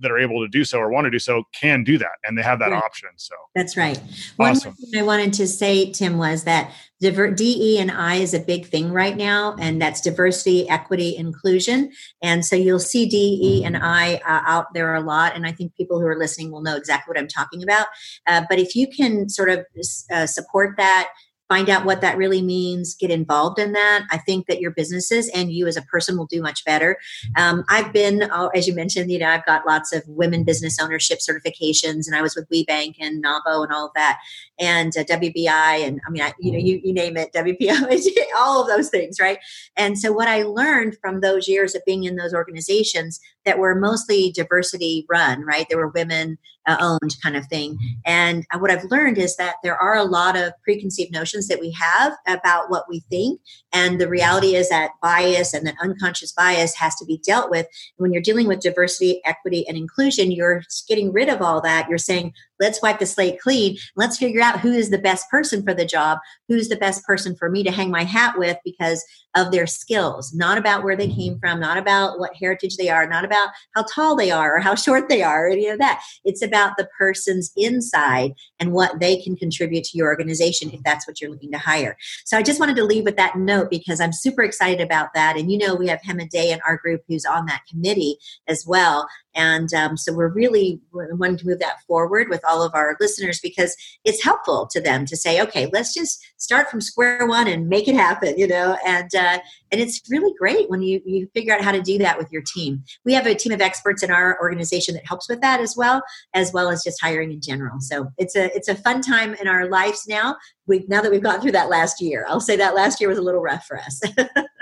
that 0.00 0.10
are 0.10 0.18
able 0.18 0.42
to 0.42 0.48
do 0.48 0.64
so 0.64 0.78
or 0.78 0.90
want 0.90 1.04
to 1.04 1.10
do 1.10 1.18
so 1.18 1.44
can 1.52 1.82
do 1.82 1.98
that 1.98 2.18
and 2.24 2.36
they 2.36 2.42
have 2.42 2.58
that 2.58 2.70
right. 2.70 2.82
option 2.82 3.08
so 3.16 3.34
that's 3.54 3.76
right 3.76 4.00
one 4.36 4.52
awesome. 4.52 4.72
thing 4.74 5.00
i 5.00 5.02
wanted 5.02 5.32
to 5.32 5.46
say 5.46 5.90
tim 5.90 6.18
was 6.18 6.44
that 6.44 6.70
de 7.00 7.78
and 7.78 7.90
i 7.90 8.16
is 8.16 8.34
a 8.34 8.40
big 8.40 8.66
thing 8.66 8.92
right 8.92 9.16
now 9.16 9.54
and 9.58 9.80
that's 9.80 10.00
diversity 10.00 10.68
equity 10.68 11.16
inclusion 11.16 11.90
and 12.22 12.44
so 12.44 12.56
you'll 12.56 12.78
see 12.78 13.08
de 13.08 13.64
and 13.64 13.76
i 13.76 14.14
uh, 14.26 14.42
out 14.46 14.66
there 14.74 14.94
a 14.94 15.00
lot 15.00 15.34
and 15.34 15.46
i 15.46 15.52
think 15.52 15.74
people 15.76 16.00
who 16.00 16.06
are 16.06 16.18
listening 16.18 16.50
will 16.50 16.62
know 16.62 16.76
exactly 16.76 17.10
what 17.10 17.18
i'm 17.18 17.28
talking 17.28 17.62
about 17.62 17.86
uh, 18.26 18.42
but 18.48 18.58
if 18.58 18.74
you 18.74 18.88
can 18.88 19.28
sort 19.28 19.48
of 19.48 19.64
uh, 20.12 20.26
support 20.26 20.76
that 20.76 21.08
find 21.48 21.70
out 21.70 21.84
what 21.84 22.00
that 22.02 22.16
really 22.16 22.42
means, 22.42 22.94
get 22.94 23.10
involved 23.10 23.58
in 23.58 23.72
that. 23.72 24.04
I 24.10 24.18
think 24.18 24.46
that 24.46 24.60
your 24.60 24.70
businesses 24.70 25.28
and 25.34 25.50
you 25.50 25.66
as 25.66 25.76
a 25.76 25.82
person 25.82 26.16
will 26.16 26.26
do 26.26 26.42
much 26.42 26.64
better. 26.64 26.98
Um, 27.36 27.64
I've 27.68 27.92
been, 27.92 28.22
uh, 28.22 28.48
as 28.48 28.68
you 28.68 28.74
mentioned, 28.74 29.10
you 29.10 29.18
know, 29.18 29.28
I've 29.28 29.46
got 29.46 29.66
lots 29.66 29.92
of 29.92 30.02
women 30.06 30.44
business 30.44 30.78
ownership 30.80 31.18
certifications, 31.18 32.06
and 32.06 32.14
I 32.14 32.22
was 32.22 32.36
with 32.36 32.48
WeBank 32.50 32.96
and 33.00 33.24
NAWBO 33.24 33.64
and 33.64 33.72
all 33.72 33.86
of 33.86 33.92
that, 33.94 34.18
and 34.58 34.92
uh, 34.96 35.04
WBI, 35.04 35.86
and 35.86 36.00
I 36.06 36.10
mean, 36.10 36.22
I, 36.22 36.34
you 36.38 36.52
know, 36.52 36.58
you, 36.58 36.80
you 36.84 36.92
name 36.92 37.16
it, 37.16 37.32
WPO, 37.32 38.24
all 38.38 38.60
of 38.60 38.68
those 38.68 38.90
things, 38.90 39.18
right? 39.18 39.38
And 39.76 39.98
so, 39.98 40.12
what 40.12 40.28
I 40.28 40.42
learned 40.42 40.96
from 41.00 41.20
those 41.20 41.48
years 41.48 41.74
of 41.74 41.84
being 41.84 42.04
in 42.04 42.16
those 42.16 42.34
organizations 42.34 43.20
that 43.48 43.58
were 43.58 43.74
mostly 43.74 44.30
diversity 44.30 45.06
run, 45.08 45.42
right? 45.42 45.66
They 45.70 45.76
were 45.76 45.88
women 45.88 46.36
uh, 46.66 46.76
owned 46.80 47.16
kind 47.22 47.34
of 47.34 47.46
thing. 47.46 47.72
Mm-hmm. 47.72 48.00
And 48.04 48.44
uh, 48.52 48.58
what 48.58 48.70
I've 48.70 48.84
learned 48.90 49.16
is 49.16 49.36
that 49.36 49.54
there 49.62 49.76
are 49.76 49.96
a 49.96 50.04
lot 50.04 50.36
of 50.36 50.52
preconceived 50.62 51.10
notions 51.10 51.48
that 51.48 51.60
we 51.60 51.72
have 51.72 52.12
about 52.26 52.68
what 52.68 52.84
we 52.90 53.00
think. 53.08 53.40
And 53.72 53.98
the 53.98 54.06
reality 54.06 54.54
is 54.54 54.68
that 54.68 54.90
bias 55.00 55.54
and 55.54 55.66
that 55.66 55.76
unconscious 55.82 56.30
bias 56.30 56.74
has 56.76 56.94
to 56.96 57.06
be 57.06 57.22
dealt 57.24 57.50
with. 57.50 57.66
When 57.96 58.12
you're 58.12 58.20
dealing 58.20 58.48
with 58.48 58.60
diversity, 58.60 59.22
equity, 59.24 59.66
and 59.66 59.78
inclusion, 59.78 60.30
you're 60.30 60.62
getting 60.86 61.10
rid 61.10 61.30
of 61.30 61.40
all 61.40 61.62
that. 61.62 61.88
You're 61.88 61.96
saying, 61.96 62.34
let's 62.60 62.82
wipe 62.82 62.98
the 62.98 63.06
slate 63.06 63.40
clean. 63.40 63.76
Let's 63.96 64.18
figure 64.18 64.42
out 64.42 64.60
who 64.60 64.72
is 64.72 64.90
the 64.90 64.98
best 64.98 65.28
person 65.30 65.62
for 65.62 65.74
the 65.74 65.84
job, 65.86 66.18
who's 66.48 66.68
the 66.68 66.76
best 66.76 67.04
person 67.04 67.34
for 67.36 67.50
me 67.50 67.62
to 67.64 67.70
hang 67.70 67.90
my 67.90 68.04
hat 68.04 68.38
with 68.38 68.58
because 68.64 69.04
of 69.36 69.52
their 69.52 69.66
skills, 69.66 70.34
not 70.34 70.58
about 70.58 70.82
where 70.82 70.96
they 70.96 71.08
came 71.08 71.38
from, 71.38 71.60
not 71.60 71.78
about 71.78 72.18
what 72.18 72.34
heritage 72.34 72.76
they 72.76 72.88
are, 72.88 73.06
not 73.06 73.24
about 73.24 73.50
how 73.74 73.84
tall 73.84 74.16
they 74.16 74.30
are 74.30 74.56
or 74.56 74.60
how 74.60 74.74
short 74.74 75.08
they 75.08 75.22
are, 75.22 75.46
or 75.46 75.50
any 75.50 75.68
of 75.68 75.78
that. 75.78 76.02
It's 76.24 76.42
about 76.42 76.76
the 76.76 76.88
person's 76.98 77.52
inside 77.56 78.32
and 78.58 78.72
what 78.72 78.98
they 79.00 79.20
can 79.20 79.36
contribute 79.36 79.84
to 79.84 79.98
your 79.98 80.08
organization 80.08 80.70
if 80.70 80.82
that's 80.82 81.06
what 81.06 81.20
you're 81.20 81.30
looking 81.30 81.52
to 81.52 81.58
hire. 81.58 81.96
So 82.24 82.36
I 82.36 82.42
just 82.42 82.58
wanted 82.58 82.76
to 82.76 82.84
leave 82.84 83.04
with 83.04 83.16
that 83.16 83.36
note 83.36 83.70
because 83.70 84.00
I'm 84.00 84.12
super 84.12 84.42
excited 84.42 84.80
about 84.80 85.14
that. 85.14 85.36
And 85.36 85.52
you 85.52 85.58
know, 85.58 85.74
we 85.74 85.88
have 85.88 86.00
Hema 86.00 86.28
Day 86.28 86.50
in 86.50 86.60
our 86.66 86.76
group 86.76 87.02
who's 87.06 87.24
on 87.24 87.46
that 87.46 87.62
committee 87.70 88.18
as 88.46 88.64
well. 88.66 89.08
And 89.38 89.72
um, 89.72 89.96
so 89.96 90.12
we're 90.12 90.32
really 90.32 90.80
wanting 90.92 91.36
to 91.36 91.46
move 91.46 91.60
that 91.60 91.80
forward 91.86 92.28
with 92.28 92.40
all 92.44 92.60
of 92.60 92.74
our 92.74 92.96
listeners 92.98 93.38
because 93.40 93.76
it's 94.04 94.22
helpful 94.22 94.66
to 94.72 94.80
them 94.80 95.06
to 95.06 95.16
say, 95.16 95.40
okay, 95.40 95.70
let's 95.72 95.94
just 95.94 96.20
start 96.38 96.68
from 96.68 96.80
square 96.80 97.24
one 97.24 97.46
and 97.46 97.68
make 97.68 97.86
it 97.86 97.94
happen, 97.94 98.36
you 98.36 98.48
know. 98.48 98.76
And 98.84 99.14
uh, 99.14 99.38
and 99.70 99.80
it's 99.80 100.02
really 100.10 100.34
great 100.36 100.68
when 100.68 100.82
you 100.82 101.00
you 101.06 101.28
figure 101.34 101.54
out 101.54 101.62
how 101.62 101.70
to 101.70 101.80
do 101.80 101.98
that 101.98 102.18
with 102.18 102.32
your 102.32 102.42
team. 102.42 102.82
We 103.04 103.14
have 103.14 103.28
a 103.28 103.34
team 103.34 103.52
of 103.52 103.60
experts 103.60 104.02
in 104.02 104.10
our 104.10 104.36
organization 104.40 104.94
that 104.94 105.06
helps 105.06 105.28
with 105.28 105.40
that 105.40 105.60
as 105.60 105.76
well, 105.76 106.02
as 106.34 106.52
well 106.52 106.68
as 106.68 106.82
just 106.82 107.00
hiring 107.00 107.30
in 107.30 107.40
general. 107.40 107.80
So 107.80 108.08
it's 108.18 108.34
a 108.34 108.52
it's 108.56 108.68
a 108.68 108.74
fun 108.74 109.02
time 109.02 109.34
in 109.34 109.46
our 109.46 109.68
lives 109.68 110.06
now. 110.08 110.34
We 110.66 110.84
now 110.88 111.00
that 111.00 111.12
we've 111.12 111.22
gone 111.22 111.40
through 111.40 111.52
that 111.52 111.70
last 111.70 112.02
year, 112.02 112.26
I'll 112.28 112.40
say 112.40 112.56
that 112.56 112.74
last 112.74 113.00
year 113.00 113.08
was 113.08 113.18
a 113.18 113.22
little 113.22 113.40
rough 113.40 113.66
for 113.66 113.78
us. 113.78 114.00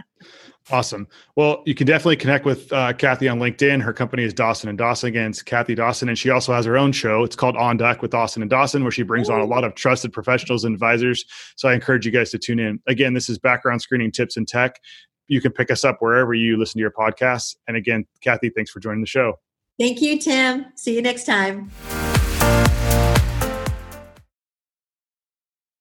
Awesome. 0.70 1.06
Well, 1.36 1.62
you 1.64 1.76
can 1.76 1.86
definitely 1.86 2.16
connect 2.16 2.44
with 2.44 2.72
uh, 2.72 2.92
Kathy 2.92 3.28
on 3.28 3.38
LinkedIn. 3.38 3.80
Her 3.80 3.92
company 3.92 4.24
is 4.24 4.34
Dawson 4.34 4.68
and 4.68 4.76
Dawson. 4.76 5.08
Again, 5.08 5.30
it's 5.30 5.40
Kathy 5.40 5.76
Dawson, 5.76 6.08
and 6.08 6.18
she 6.18 6.30
also 6.30 6.52
has 6.52 6.64
her 6.64 6.76
own 6.76 6.90
show. 6.90 7.22
It's 7.22 7.36
called 7.36 7.56
On 7.56 7.76
Deck 7.76 8.02
with 8.02 8.10
Dawson 8.10 8.42
and 8.42 8.50
Dawson, 8.50 8.82
where 8.82 8.90
she 8.90 9.04
brings 9.04 9.30
on 9.30 9.40
a 9.40 9.44
lot 9.44 9.62
of 9.62 9.76
trusted 9.76 10.12
professionals 10.12 10.64
and 10.64 10.74
advisors. 10.74 11.24
So 11.54 11.68
I 11.68 11.74
encourage 11.74 12.04
you 12.04 12.10
guys 12.10 12.30
to 12.30 12.38
tune 12.38 12.58
in. 12.58 12.80
Again, 12.88 13.14
this 13.14 13.28
is 13.28 13.38
background 13.38 13.80
screening 13.80 14.10
tips 14.10 14.36
and 14.36 14.48
tech. 14.48 14.80
You 15.28 15.40
can 15.40 15.52
pick 15.52 15.70
us 15.70 15.84
up 15.84 15.98
wherever 16.00 16.34
you 16.34 16.56
listen 16.56 16.78
to 16.78 16.82
your 16.82 16.90
podcasts. 16.90 17.54
And 17.68 17.76
again, 17.76 18.04
Kathy, 18.20 18.50
thanks 18.50 18.70
for 18.72 18.80
joining 18.80 19.02
the 19.02 19.06
show. 19.06 19.38
Thank 19.78 20.02
you, 20.02 20.18
Tim. 20.18 20.66
See 20.74 20.96
you 20.96 21.02
next 21.02 21.26
time. 21.26 21.70